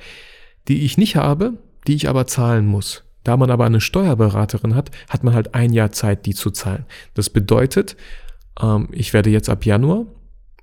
die 0.68 0.84
ich 0.84 0.96
nicht 0.96 1.16
habe, 1.16 1.54
die 1.86 1.94
ich 1.94 2.08
aber 2.08 2.26
zahlen 2.26 2.66
muss. 2.66 3.04
Da 3.24 3.36
man 3.36 3.50
aber 3.50 3.66
eine 3.66 3.80
Steuerberaterin 3.80 4.74
hat, 4.74 4.90
hat 5.10 5.22
man 5.22 5.34
halt 5.34 5.54
ein 5.54 5.72
Jahr 5.72 5.92
Zeit, 5.92 6.26
die 6.26 6.34
zu 6.34 6.50
zahlen. 6.50 6.86
Das 7.12 7.28
bedeutet, 7.28 7.96
ähm, 8.60 8.88
ich 8.92 9.12
werde 9.12 9.30
jetzt 9.30 9.50
ab 9.50 9.66
Januar 9.66 10.06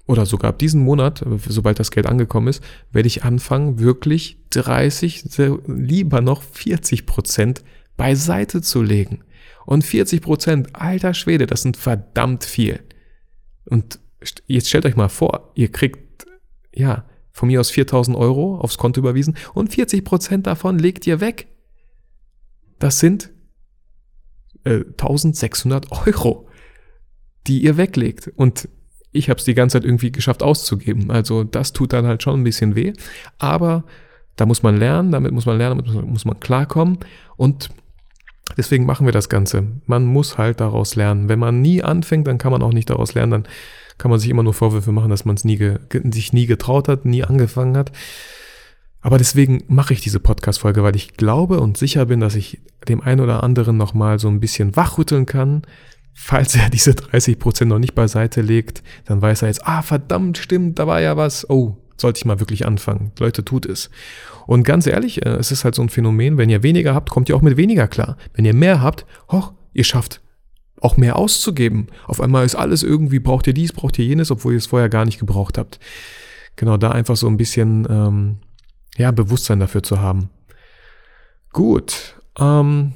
oder 0.06 0.26
sogar 0.26 0.50
ab 0.50 0.60
diesem 0.60 0.82
Monat, 0.82 1.24
sobald 1.48 1.80
das 1.80 1.92
Geld 1.92 2.08
angekommen 2.08 2.50
ist, 2.50 2.64
werde 2.92 3.08
ich 3.08 3.24
anfangen, 3.24 3.80
wirklich 3.80 4.38
30, 4.50 5.26
lieber 5.68 6.22
noch 6.22 6.44
40 6.44 7.06
Prozent 7.06 7.64
beiseite 7.96 8.62
zu 8.62 8.82
legen. 8.82 9.24
Und 9.66 9.84
40 9.84 10.22
Prozent, 10.22 10.76
alter 10.76 11.14
Schwede, 11.14 11.48
das 11.48 11.62
sind 11.62 11.78
verdammt 11.78 12.44
viel. 12.44 12.82
Und 13.66 14.00
jetzt 14.46 14.68
stellt 14.68 14.86
euch 14.86 14.98
mal 14.98 15.10
vor, 15.10 15.52
ihr 15.56 15.72
kriegt, 15.72 16.28
ja, 16.74 17.06
von 17.32 17.48
mir 17.48 17.60
aus 17.60 17.72
4000 17.72 18.16
Euro 18.16 18.60
aufs 18.60 18.78
Konto 18.78 19.00
überwiesen 19.00 19.36
und 19.54 19.74
40 19.74 20.04
Prozent 20.04 20.48
davon 20.48 20.78
legt 20.78 21.08
ihr 21.08 21.20
weg. 21.20 21.48
Das 22.78 23.00
sind 23.00 23.32
äh, 24.66 24.84
1600 24.92 26.08
Euro, 26.08 26.48
die 27.48 27.64
ihr 27.64 27.78
weglegt. 27.78 28.32
Und 28.36 28.70
ich 29.14 29.30
habe 29.30 29.38
es 29.38 29.46
die 29.46 29.54
ganze 29.54 29.78
Zeit 29.78 29.86
irgendwie 29.86 30.12
geschafft 30.12 30.44
auszugeben. 30.44 31.12
Also 31.12 31.44
das 31.44 31.72
tut 31.72 31.94
dann 31.94 32.06
halt 32.06 32.24
schon 32.24 32.42
ein 32.42 32.44
bisschen 32.44 32.76
weh. 32.76 32.94
Aber 33.38 33.84
da 34.36 34.46
muss 34.46 34.64
man 34.64 34.76
lernen, 34.76 35.12
damit 35.12 35.32
muss 35.32 35.46
man 35.46 35.58
lernen, 35.58 35.84
damit 35.86 36.08
muss 36.08 36.26
man 36.26 36.40
klarkommen. 36.40 36.98
Und 37.38 37.70
deswegen 38.58 38.86
machen 38.86 39.06
wir 39.06 39.14
das 39.14 39.30
Ganze. 39.30 39.68
Man 39.86 40.06
muss 40.06 40.38
halt 40.38 40.60
daraus 40.60 40.96
lernen. 40.96 41.30
Wenn 41.30 41.40
man 41.40 41.62
nie 41.62 41.84
anfängt, 41.84 42.28
dann 42.28 42.40
kann 42.40 42.52
man 42.52 42.64
auch 42.64 42.74
nicht 42.74 42.90
daraus 42.90 43.14
lernen. 43.14 43.32
Dann 43.32 43.48
kann 43.98 44.12
man 44.12 44.20
sich 44.20 44.30
immer 44.30 44.44
nur 44.44 44.56
Vorwürfe 44.56 44.92
machen, 44.92 45.12
dass 45.12 45.26
man 45.26 45.36
es 45.36 45.46
nie 45.46 45.78
sich 46.12 46.34
nie 46.34 46.48
getraut 46.48 46.88
hat, 46.88 47.06
nie 47.06 47.24
angefangen 47.24 47.78
hat. 47.78 47.92
Aber 49.02 49.18
deswegen 49.18 49.64
mache 49.68 49.94
ich 49.94 50.02
diese 50.02 50.22
Podcast-Folge, 50.22 50.82
weil 50.82 50.96
ich 50.96 51.14
glaube 51.18 51.60
und 51.60 51.78
sicher 51.78 52.06
bin, 52.06 52.22
dass 52.22 52.36
ich 52.36 52.62
dem 52.88 53.02
einen 53.02 53.20
oder 53.20 53.44
anderen 53.44 53.78
nochmal 53.78 54.18
so 54.18 54.30
ein 54.30 54.40
bisschen 54.40 54.76
wachrütteln 54.76 55.26
kann. 55.26 55.64
Falls 56.14 56.56
er 56.56 56.70
diese 56.70 56.92
30% 56.92 57.66
noch 57.66 57.80
nicht 57.80 57.96
beiseite 57.96 58.42
legt, 58.42 58.84
dann 59.06 59.22
weiß 59.22 59.42
er 59.42 59.48
jetzt, 59.50 59.66
ah, 59.66 59.82
verdammt, 59.82 60.38
stimmt, 60.38 60.80
da 60.80 60.88
war 60.88 61.02
ja 61.02 61.18
was. 61.18 61.50
Oh, 61.50 61.78
sollte 61.98 62.20
ich 62.20 62.26
mal 62.26 62.40
wirklich 62.40 62.66
anfangen. 62.66 63.12
Leute, 63.20 63.44
tut 63.44 63.66
es. 63.66 63.90
Und 64.46 64.64
ganz 64.64 64.88
ehrlich, 64.88 65.26
äh, 65.26 65.30
es 65.30 65.52
ist 65.52 65.64
halt 65.64 65.76
so 65.76 65.82
ein 65.82 65.90
Phänomen, 65.90 66.38
wenn 66.38 66.50
ihr 66.50 66.64
weniger 66.64 66.94
habt, 66.94 67.10
kommt 67.10 67.30
ihr 67.30 67.36
auch 67.36 67.42
mit 67.42 67.58
weniger 67.58 67.88
klar. 67.88 68.18
Wenn 68.34 68.46
ihr 68.46 68.54
mehr 68.54 68.82
habt, 68.82 69.06
hoch, 69.32 69.54
ihr 69.74 69.84
schafft 69.84 70.22
auch 70.84 70.98
mehr 70.98 71.16
auszugeben. 71.16 71.88
Auf 72.08 72.20
einmal 72.20 72.46
ist 72.46 72.56
alles 72.56 72.84
irgendwie, 72.84 73.20
braucht 73.20 73.48
ihr 73.48 73.54
dies, 73.54 73.72
braucht 73.72 73.98
ihr 73.98 74.06
jenes, 74.06 74.32
obwohl 74.32 74.54
ihr 74.54 74.58
es 74.58 74.66
vorher 74.66 74.90
gar 74.90 75.06
nicht 75.06 75.20
gebraucht 75.20 75.58
habt. 75.58 75.80
Genau, 76.58 76.78
da 76.78 76.92
einfach 76.92 77.16
so 77.16 77.28
ein 77.28 77.38
bisschen 77.38 77.88
ähm, 77.90 78.38
ja, 78.98 79.12
Bewusstsein 79.12 79.60
dafür 79.60 79.82
zu 79.82 80.02
haben. 80.02 80.30
Gut. 81.54 82.22
Ähm, 82.38 82.94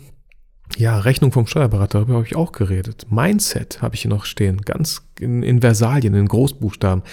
ja, 0.77 0.99
Rechnung 0.99 1.31
vom 1.31 1.47
Steuerberater, 1.47 1.99
darüber 1.99 2.15
habe 2.15 2.25
ich 2.25 2.35
auch 2.35 2.51
geredet. 2.51 3.07
Mindset 3.09 3.81
habe 3.81 3.95
ich 3.95 4.01
hier 4.01 4.09
noch 4.09 4.25
stehen, 4.25 4.61
ganz 4.61 5.07
in, 5.19 5.41
in 5.41 5.61
Versalien, 5.61 6.13
in 6.13 6.27
Großbuchstaben. 6.27 7.03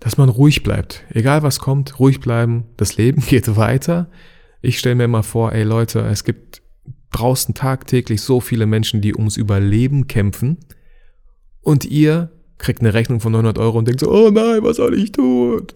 Dass 0.00 0.18
man 0.18 0.28
ruhig 0.28 0.62
bleibt. 0.62 1.02
Egal 1.08 1.42
was 1.42 1.60
kommt, 1.60 1.98
ruhig 1.98 2.20
bleiben. 2.20 2.64
Das 2.76 2.96
Leben 2.96 3.22
geht 3.26 3.56
weiter. 3.56 4.10
Ich 4.60 4.78
stelle 4.78 4.96
mir 4.96 5.04
immer 5.04 5.22
vor, 5.22 5.52
ey 5.52 5.62
Leute, 5.62 6.00
es 6.00 6.24
gibt 6.24 6.62
draußen 7.12 7.54
tagtäglich 7.54 8.20
so 8.20 8.40
viele 8.40 8.66
Menschen, 8.66 9.00
die 9.00 9.14
ums 9.14 9.36
Überleben 9.36 10.06
kämpfen 10.06 10.58
und 11.62 11.84
ihr 11.84 12.30
kriegt 12.58 12.80
eine 12.80 12.94
Rechnung 12.94 13.20
von 13.20 13.32
900 13.32 13.58
Euro 13.58 13.78
und 13.78 13.88
denkt 13.88 14.00
so, 14.00 14.10
oh 14.10 14.30
nein, 14.30 14.62
was 14.62 14.76
soll 14.76 14.98
ich 14.98 15.12
tun? 15.12 15.66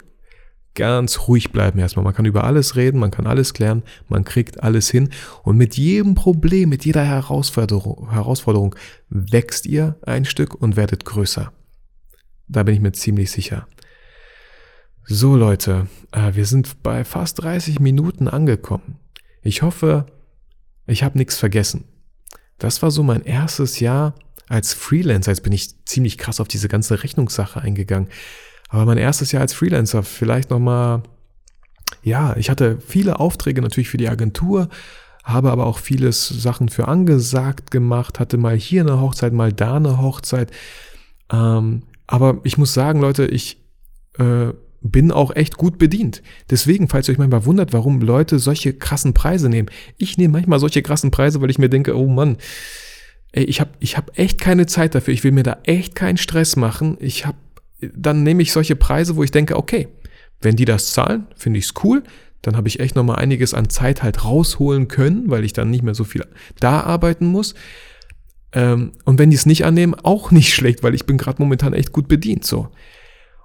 Ganz 0.75 1.27
ruhig 1.27 1.51
bleiben 1.51 1.79
erstmal. 1.79 2.05
Man 2.05 2.13
kann 2.13 2.25
über 2.25 2.43
alles 2.43 2.75
reden, 2.75 2.99
man 2.99 3.11
kann 3.11 3.27
alles 3.27 3.53
klären, 3.53 3.83
man 4.07 4.23
kriegt 4.23 4.63
alles 4.63 4.89
hin 4.89 5.09
und 5.43 5.57
mit 5.57 5.75
jedem 5.77 6.15
Problem, 6.15 6.69
mit 6.69 6.85
jeder 6.85 7.03
Herausforderung, 7.03 8.11
Herausforderung 8.11 8.75
wächst 9.09 9.65
ihr 9.65 9.97
ein 10.03 10.25
Stück 10.25 10.55
und 10.55 10.75
werdet 10.75 11.05
größer. 11.05 11.51
Da 12.47 12.63
bin 12.63 12.75
ich 12.75 12.81
mir 12.81 12.91
ziemlich 12.91 13.31
sicher. 13.31 13.67
So 15.03 15.35
Leute, 15.35 15.87
äh, 16.11 16.35
wir 16.35 16.45
sind 16.45 16.83
bei 16.83 17.03
fast 17.03 17.41
30 17.41 17.79
Minuten 17.79 18.27
angekommen. 18.27 18.99
Ich 19.41 19.63
hoffe, 19.63 20.05
ich 20.85 21.03
habe 21.03 21.17
nichts 21.17 21.37
vergessen. 21.37 21.85
Das 22.59 22.81
war 22.81 22.91
so 22.91 23.03
mein 23.03 23.23
erstes 23.23 23.79
Jahr 23.79 24.13
als 24.47 24.73
Freelancer. 24.73 25.31
Jetzt 25.31 25.43
bin 25.43 25.53
ich 25.53 25.83
ziemlich 25.85 26.17
krass 26.17 26.39
auf 26.39 26.47
diese 26.47 26.67
ganze 26.67 27.03
Rechnungssache 27.03 27.61
eingegangen. 27.61 28.09
Aber 28.69 28.85
mein 28.85 28.97
erstes 28.97 29.31
Jahr 29.31 29.41
als 29.41 29.53
Freelancer, 29.53 30.03
vielleicht 30.03 30.51
nochmal, 30.51 31.03
ja, 32.03 32.35
ich 32.37 32.49
hatte 32.49 32.77
viele 32.85 33.19
Aufträge 33.19 33.61
natürlich 33.61 33.89
für 33.89 33.97
die 33.97 34.09
Agentur, 34.09 34.69
habe 35.23 35.51
aber 35.51 35.65
auch 35.65 35.79
vieles 35.79 36.27
Sachen 36.27 36.69
für 36.69 36.87
angesagt 36.87 37.71
gemacht, 37.71 38.19
hatte 38.19 38.37
mal 38.37 38.55
hier 38.55 38.81
eine 38.81 39.01
Hochzeit, 39.01 39.33
mal 39.33 39.51
da 39.51 39.75
eine 39.75 39.99
Hochzeit. 40.01 40.51
Ähm, 41.31 41.83
aber 42.07 42.39
ich 42.43 42.57
muss 42.57 42.73
sagen, 42.73 43.01
Leute, 43.01 43.25
ich 43.25 43.57
äh, 44.17 44.53
bin 44.81 45.11
auch 45.11 45.35
echt 45.35 45.57
gut 45.57 45.77
bedient. 45.77 46.21
Deswegen, 46.49 46.87
falls 46.87 47.07
ihr 47.07 47.13
euch 47.13 47.17
manchmal 47.17 47.45
wundert, 47.45 47.73
warum 47.73 48.01
Leute 48.01 48.39
solche 48.39 48.73
krassen 48.73 49.13
Preise 49.13 49.49
nehmen. 49.49 49.69
Ich 49.97 50.17
nehme 50.17 50.33
manchmal 50.33 50.59
solche 50.59 50.81
krassen 50.81 51.11
Preise, 51.11 51.41
weil 51.41 51.49
ich 51.49 51.59
mir 51.59 51.69
denke, 51.69 51.97
oh 51.97 52.07
Mann, 52.07 52.37
ey, 53.31 53.43
ich 53.43 53.59
habe 53.59 53.71
ich 53.79 53.97
hab 53.97 54.17
echt 54.17 54.39
keine 54.39 54.65
Zeit 54.65 54.95
dafür. 54.95 55.13
Ich 55.13 55.23
will 55.23 55.31
mir 55.31 55.43
da 55.43 55.57
echt 55.63 55.95
keinen 55.95 56.17
Stress 56.17 56.55
machen. 56.55 56.97
Ich 56.99 57.25
habe, 57.25 57.37
dann 57.81 58.23
nehme 58.23 58.41
ich 58.41 58.51
solche 58.51 58.75
Preise, 58.75 59.15
wo 59.15 59.23
ich 59.23 59.31
denke, 59.31 59.55
okay, 59.55 59.87
wenn 60.41 60.55
die 60.55 60.65
das 60.65 60.93
zahlen, 60.93 61.27
finde 61.35 61.59
ich's 61.59 61.73
cool. 61.83 62.03
Dann 62.41 62.55
habe 62.55 62.69
ich 62.69 62.79
echt 62.79 62.95
nochmal 62.95 63.17
einiges 63.17 63.53
an 63.53 63.69
Zeit 63.69 64.01
halt 64.01 64.23
rausholen 64.23 64.87
können, 64.87 65.29
weil 65.29 65.43
ich 65.43 65.53
dann 65.53 65.69
nicht 65.69 65.83
mehr 65.83 65.95
so 65.95 66.05
viel 66.05 66.25
da 66.59 66.81
arbeiten 66.81 67.25
muss. 67.25 67.53
Ähm, 68.53 68.93
und 69.03 69.19
wenn 69.19 69.29
die 69.29 69.35
es 69.35 69.45
nicht 69.45 69.65
annehmen, 69.65 69.95
auch 69.95 70.31
nicht 70.31 70.53
schlecht, 70.53 70.83
weil 70.83 70.95
ich 70.95 71.05
bin 71.05 71.17
gerade 71.17 71.41
momentan 71.41 71.73
echt 71.73 71.91
gut 71.91 72.07
bedient. 72.07 72.45
So. 72.45 72.69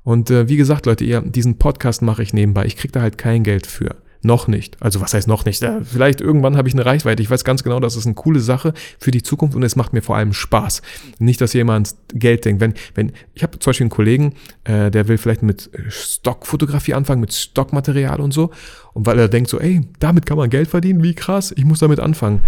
Und 0.02 0.30
äh, 0.30 0.48
wie 0.48 0.56
gesagt, 0.56 0.86
Leute, 0.86 1.04
ihr, 1.04 1.20
diesen 1.22 1.58
Podcast 1.58 2.02
mache 2.02 2.22
ich 2.22 2.32
nebenbei. 2.32 2.66
Ich 2.66 2.76
kriege 2.76 2.92
da 2.92 3.00
halt 3.00 3.18
kein 3.18 3.42
Geld 3.42 3.66
für. 3.66 3.96
Noch 4.24 4.48
nicht. 4.48 4.78
Also 4.80 5.02
was 5.02 5.12
heißt 5.12 5.28
noch 5.28 5.44
nicht? 5.44 5.60
Ja, 5.60 5.82
vielleicht 5.84 6.22
irgendwann 6.22 6.56
habe 6.56 6.66
ich 6.66 6.74
eine 6.74 6.86
Reichweite. 6.86 7.22
Ich 7.22 7.28
weiß 7.28 7.44
ganz 7.44 7.62
genau, 7.62 7.78
das 7.78 7.94
ist 7.94 8.06
eine 8.06 8.14
coole 8.14 8.40
Sache 8.40 8.72
für 8.98 9.10
die 9.10 9.22
Zukunft 9.22 9.54
und 9.54 9.62
es 9.62 9.76
macht 9.76 9.92
mir 9.92 10.00
vor 10.00 10.16
allem 10.16 10.32
Spaß. 10.32 10.80
Nicht, 11.18 11.42
dass 11.42 11.54
ans 11.54 11.98
Geld 12.08 12.46
denkt. 12.46 12.62
Wenn, 12.62 12.72
wenn, 12.94 13.12
ich 13.34 13.42
habe 13.42 13.58
zum 13.58 13.70
Beispiel 13.70 13.84
einen 13.84 13.90
Kollegen, 13.90 14.32
äh, 14.64 14.90
der 14.90 15.08
will 15.08 15.18
vielleicht 15.18 15.42
mit 15.42 15.70
Stockfotografie 15.88 16.94
anfangen, 16.94 17.20
mit 17.20 17.34
Stockmaterial 17.34 18.18
und 18.18 18.32
so. 18.32 18.50
Und 18.94 19.04
weil 19.04 19.18
er 19.18 19.28
denkt 19.28 19.50
so, 19.50 19.60
ey, 19.60 19.82
damit 19.98 20.24
kann 20.24 20.38
man 20.38 20.48
Geld 20.48 20.68
verdienen, 20.68 21.02
wie 21.02 21.14
krass, 21.14 21.52
ich 21.54 21.66
muss 21.66 21.80
damit 21.80 22.00
anfangen. 22.00 22.40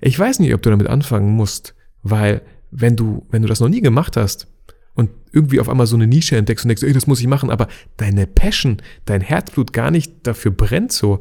Ich 0.00 0.16
weiß 0.16 0.38
nicht, 0.38 0.54
ob 0.54 0.62
du 0.62 0.70
damit 0.70 0.86
anfangen 0.86 1.32
musst, 1.32 1.74
weil 2.04 2.42
wenn 2.70 2.94
du, 2.94 3.26
wenn 3.30 3.42
du 3.42 3.48
das 3.48 3.58
noch 3.58 3.68
nie 3.68 3.80
gemacht 3.80 4.16
hast, 4.16 4.46
und 4.94 5.10
irgendwie 5.32 5.60
auf 5.60 5.68
einmal 5.68 5.86
so 5.86 5.96
eine 5.96 6.06
Nische 6.06 6.36
entdeckst 6.36 6.64
und 6.64 6.68
denkst, 6.68 6.82
ey, 6.82 6.92
das 6.92 7.06
muss 7.06 7.20
ich 7.20 7.26
machen, 7.26 7.50
aber 7.50 7.68
deine 7.96 8.26
Passion, 8.26 8.78
dein 9.04 9.20
Herzblut 9.20 9.72
gar 9.72 9.90
nicht 9.90 10.26
dafür 10.26 10.52
brennt 10.52 10.92
so, 10.92 11.18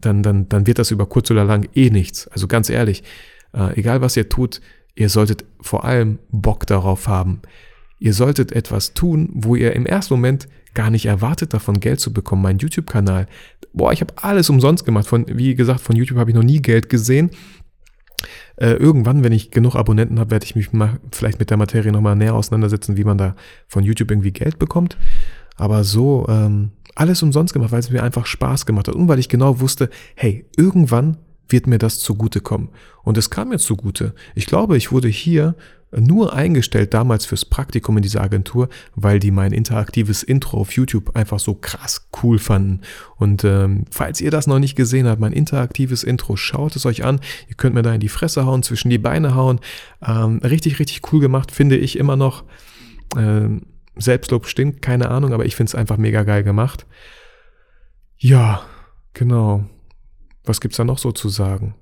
dann, 0.00 0.22
dann, 0.22 0.48
dann 0.48 0.66
wird 0.66 0.78
das 0.78 0.90
über 0.90 1.06
kurz 1.06 1.30
oder 1.30 1.44
lang 1.44 1.68
eh 1.74 1.90
nichts. 1.90 2.28
Also 2.28 2.46
ganz 2.48 2.70
ehrlich, 2.70 3.02
äh, 3.52 3.78
egal 3.78 4.00
was 4.00 4.16
ihr 4.16 4.28
tut, 4.28 4.60
ihr 4.94 5.08
solltet 5.08 5.44
vor 5.60 5.84
allem 5.84 6.18
Bock 6.30 6.66
darauf 6.66 7.08
haben. 7.08 7.42
Ihr 7.98 8.12
solltet 8.12 8.52
etwas 8.52 8.94
tun, 8.94 9.30
wo 9.32 9.56
ihr 9.56 9.74
im 9.74 9.86
ersten 9.86 10.14
Moment 10.14 10.48
gar 10.74 10.90
nicht 10.90 11.06
erwartet, 11.06 11.54
davon 11.54 11.80
Geld 11.80 12.00
zu 12.00 12.12
bekommen. 12.12 12.42
Mein 12.42 12.58
YouTube-Kanal, 12.58 13.28
boah, 13.72 13.92
ich 13.92 14.00
habe 14.00 14.14
alles 14.16 14.50
umsonst 14.50 14.84
gemacht. 14.84 15.06
Von, 15.06 15.26
wie 15.28 15.54
gesagt, 15.54 15.80
von 15.80 15.96
YouTube 15.96 16.18
habe 16.18 16.30
ich 16.30 16.36
noch 16.36 16.42
nie 16.42 16.60
Geld 16.60 16.88
gesehen. 16.88 17.30
Äh, 18.56 18.72
irgendwann, 18.72 19.24
wenn 19.24 19.32
ich 19.32 19.50
genug 19.50 19.74
Abonnenten 19.76 20.18
habe, 20.18 20.30
werde 20.30 20.44
ich 20.44 20.56
mich 20.56 20.72
mal 20.72 20.98
vielleicht 21.12 21.38
mit 21.38 21.50
der 21.50 21.56
Materie 21.56 21.92
nochmal 21.92 22.16
näher 22.16 22.34
auseinandersetzen, 22.34 22.96
wie 22.96 23.04
man 23.04 23.18
da 23.18 23.36
von 23.68 23.84
YouTube 23.84 24.10
irgendwie 24.10 24.32
Geld 24.32 24.58
bekommt. 24.58 24.96
Aber 25.56 25.84
so 25.84 26.26
ähm, 26.28 26.70
alles 26.94 27.22
umsonst 27.22 27.54
gemacht, 27.54 27.72
weil 27.72 27.80
es 27.80 27.90
mir 27.90 28.02
einfach 28.02 28.26
Spaß 28.26 28.66
gemacht 28.66 28.88
hat 28.88 28.94
und 28.94 29.08
weil 29.08 29.18
ich 29.18 29.28
genau 29.28 29.60
wusste, 29.60 29.90
hey, 30.14 30.46
irgendwann 30.56 31.18
wird 31.48 31.66
mir 31.66 31.78
das 31.78 31.98
zugutekommen. 31.98 32.70
Und 33.02 33.18
es 33.18 33.30
kam 33.30 33.50
mir 33.50 33.58
zugute. 33.58 34.14
Ich 34.34 34.46
glaube, 34.46 34.76
ich 34.76 34.92
wurde 34.92 35.08
hier 35.08 35.54
nur 36.00 36.32
eingestellt 36.32 36.94
damals 36.94 37.26
fürs 37.26 37.44
Praktikum 37.44 37.96
in 37.96 38.02
dieser 38.02 38.22
Agentur, 38.22 38.68
weil 38.94 39.18
die 39.18 39.30
mein 39.30 39.52
interaktives 39.52 40.22
Intro 40.22 40.58
auf 40.58 40.72
YouTube 40.72 41.14
einfach 41.16 41.38
so 41.38 41.54
krass 41.54 42.08
cool 42.22 42.38
fanden. 42.38 42.80
Und 43.16 43.44
ähm, 43.44 43.84
falls 43.90 44.20
ihr 44.20 44.30
das 44.30 44.46
noch 44.46 44.58
nicht 44.58 44.76
gesehen 44.76 45.06
habt, 45.06 45.20
mein 45.20 45.32
interaktives 45.32 46.04
Intro, 46.04 46.36
schaut 46.36 46.76
es 46.76 46.86
euch 46.86 47.04
an. 47.04 47.20
Ihr 47.48 47.56
könnt 47.56 47.74
mir 47.74 47.82
da 47.82 47.94
in 47.94 48.00
die 48.00 48.08
Fresse 48.08 48.44
hauen, 48.46 48.62
zwischen 48.62 48.90
die 48.90 48.98
Beine 48.98 49.34
hauen. 49.34 49.60
Ähm, 50.04 50.38
richtig, 50.38 50.78
richtig 50.78 51.12
cool 51.12 51.20
gemacht, 51.20 51.50
finde 51.50 51.76
ich 51.76 51.98
immer 51.98 52.16
noch. 52.16 52.44
Ähm, 53.16 53.62
Selbstlob 53.96 54.46
stinkt, 54.46 54.82
keine 54.82 55.10
Ahnung, 55.10 55.32
aber 55.32 55.46
ich 55.46 55.54
finde 55.56 55.70
es 55.70 55.74
einfach 55.74 55.96
mega 55.96 56.24
geil 56.24 56.42
gemacht. 56.42 56.86
Ja, 58.16 58.62
genau. 59.12 59.64
Was 60.44 60.60
gibt's 60.60 60.76
da 60.76 60.84
noch 60.84 60.98
so 60.98 61.12
zu 61.12 61.28
sagen? 61.28 61.74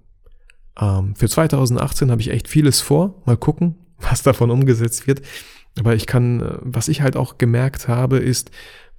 Ähm, 0.81 1.14
für 1.16 1.29
2018 1.29 2.11
habe 2.11 2.20
ich 2.20 2.31
echt 2.31 2.48
vieles 2.48 2.81
vor. 2.81 3.22
Mal 3.27 3.37
gucken, 3.37 3.77
was 4.03 4.23
davon 4.23 4.51
umgesetzt 4.51 5.07
wird. 5.07 5.23
Aber 5.79 5.95
ich 5.95 6.07
kann, 6.07 6.41
äh, 6.41 6.59
was 6.61 6.88
ich 6.88 7.01
halt 7.03 7.17
auch 7.17 7.38
gemerkt 7.38 7.88
habe, 7.88 8.19
ist, 8.19 8.51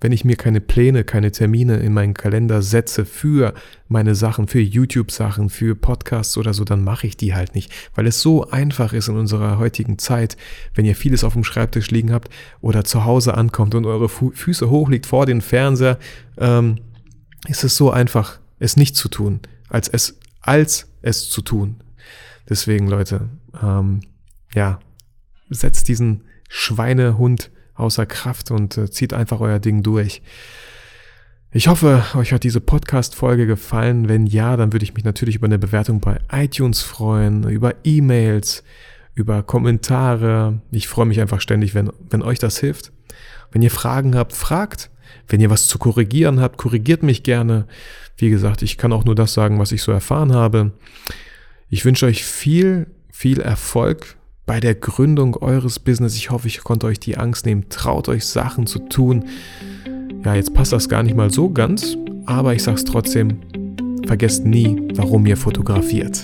wenn 0.04 0.12
ich 0.12 0.26
mir 0.26 0.36
keine 0.36 0.60
Pläne, 0.60 1.06
keine 1.06 1.32
Termine 1.32 1.78
in 1.78 1.94
meinen 1.94 2.13
Kalender 2.13 2.62
setze 2.62 3.06
für 3.06 3.54
meine 3.88 4.16
Sachen, 4.16 4.50
für 4.50 4.60
YouTube-Sachen, 4.60 5.50
für 5.50 5.76
Podcasts 5.76 6.38
oder 6.38 6.54
so, 6.54 6.66
dann 6.66 6.84
mache 6.84 7.08
ich 7.08 7.16
die 7.16 7.34
halt 7.34 7.56
nicht, 7.56 7.72
weil 7.96 8.06
es 8.06 8.20
so 8.20 8.50
einfach 8.50 8.92
ist 8.92 9.08
in 9.08 9.16
unserer 9.16 9.58
heutigen 9.60 9.98
Zeit, 9.98 10.36
wenn 10.76 10.84
ihr 10.84 10.98
vieles 10.98 11.24
auf 11.24 11.34
dem 11.34 11.46
Schreibtisch 11.46 11.89
liegen 11.89 12.12
habt 12.12 12.30
oder 12.60 12.84
zu 12.84 13.06
Hause 13.06 13.36
ankommt 13.36 13.76
und 13.76 13.86
eure 13.86 14.10
Fu 14.10 14.32
Füße 14.32 14.70
hochliegt 14.70 15.06
vor 15.06 15.26
den 15.26 15.39
Fernseher, 15.39 15.98
ähm, 16.38 16.80
ist 17.48 17.63
es 17.63 17.78
so 17.78 17.89
einfach, 17.89 18.39
es 18.60 18.76
nicht 18.76 18.98
zu 18.98 19.08
tun, 19.08 19.39
als 19.70 19.88
es, 19.88 20.20
als 20.42 20.89
es 21.02 21.30
zu 21.30 21.42
tun. 21.42 21.78
Deswegen, 22.50 22.88
Leute, 22.88 23.30
ähm, 23.62 24.02
ja, 24.54 24.80
setzt 25.54 25.88
diesen 25.88 26.24
Schweinehund 26.50 27.52
außer 27.76 28.06
Kraft 28.06 28.52
und 28.52 28.78
äh, 28.78 28.89
zieht 28.89 29.13
einfach 29.13 29.39
euer 29.39 29.60
Ding 29.60 29.84
durch. 29.84 30.22
Ich 31.52 31.68
hoffe, 31.68 32.04
euch 32.16 32.34
hat 32.34 32.44
diese 32.44 32.62
Podcast-Folge 32.62 33.46
gefallen. 33.46 34.10
Wenn 34.10 34.26
ja, 34.26 34.58
dann 34.58 34.74
würde 34.74 34.84
ich 34.84 34.96
mich 34.96 35.04
natürlich 35.04 35.36
über 35.36 35.46
eine 35.46 35.60
Bewertung 35.60 36.00
bei 36.00 36.20
iTunes 36.32 36.82
freuen, 36.82 37.48
über 37.48 37.76
E-Mails, 37.84 38.63
über 39.13 39.44
Kommentare. 39.44 40.62
Ich 40.72 40.88
freue 40.88 41.06
mich 41.06 41.22
einfach 41.22 41.42
ständig, 41.42 41.76
wenn, 41.76 41.92
wenn 42.10 42.24
euch 42.24 42.39
das 42.39 42.58
hilft. 42.58 42.92
Wenn 43.52 43.62
ihr 43.62 43.70
Fragen 43.70 44.16
habt, 44.16 44.34
fragt. 44.34 44.89
Wenn 45.28 45.39
ihr 45.42 45.52
was 45.52 45.68
zu 45.68 45.78
korrigieren 45.78 46.39
habt, 46.42 46.58
korrigiert 46.58 47.04
mich 47.04 47.22
gerne. 47.22 47.68
Wie 48.18 48.32
gesagt, 48.32 48.63
ich 48.63 48.78
kann 48.78 48.92
auch 48.92 49.06
nur 49.06 49.16
das 49.16 49.34
sagen, 49.34 49.60
was 49.60 49.72
ich 49.72 49.84
so 49.84 49.92
erfahren 49.92 50.34
habe. 50.34 50.72
Ich 51.70 51.86
wünsche 51.86 52.08
euch 52.08 52.24
viel, 52.24 52.88
viel 53.12 53.39
Erfolg 53.39 54.18
bei 54.45 54.60
der 54.60 54.75
Gründung 54.75 55.36
eures 55.38 55.79
Business. 55.79 56.15
Ich 56.15 56.32
hoffe, 56.32 56.47
ich 56.47 56.63
konnte 56.63 56.88
euch 56.88 56.99
die 56.99 57.17
Angst 57.17 57.45
nehmen. 57.45 57.65
Traut 57.69 58.10
euch 58.10 58.25
Sachen 58.25 58.67
zu 58.67 58.79
tun. 58.79 59.25
Ja, 60.23 60.36
jetzt 60.36 60.53
passt 60.53 60.73
das 60.73 60.89
gar 60.89 61.03
nicht 61.03 61.15
mal 61.15 61.32
so 61.32 61.49
ganz, 61.49 61.97
aber 62.25 62.53
ich 62.53 62.63
sag's 62.63 62.84
trotzdem. 62.84 63.39
Vergesst 64.06 64.45
nie, 64.45 64.82
warum 64.95 65.25
ihr 65.25 65.38
fotografiert. 65.38 66.23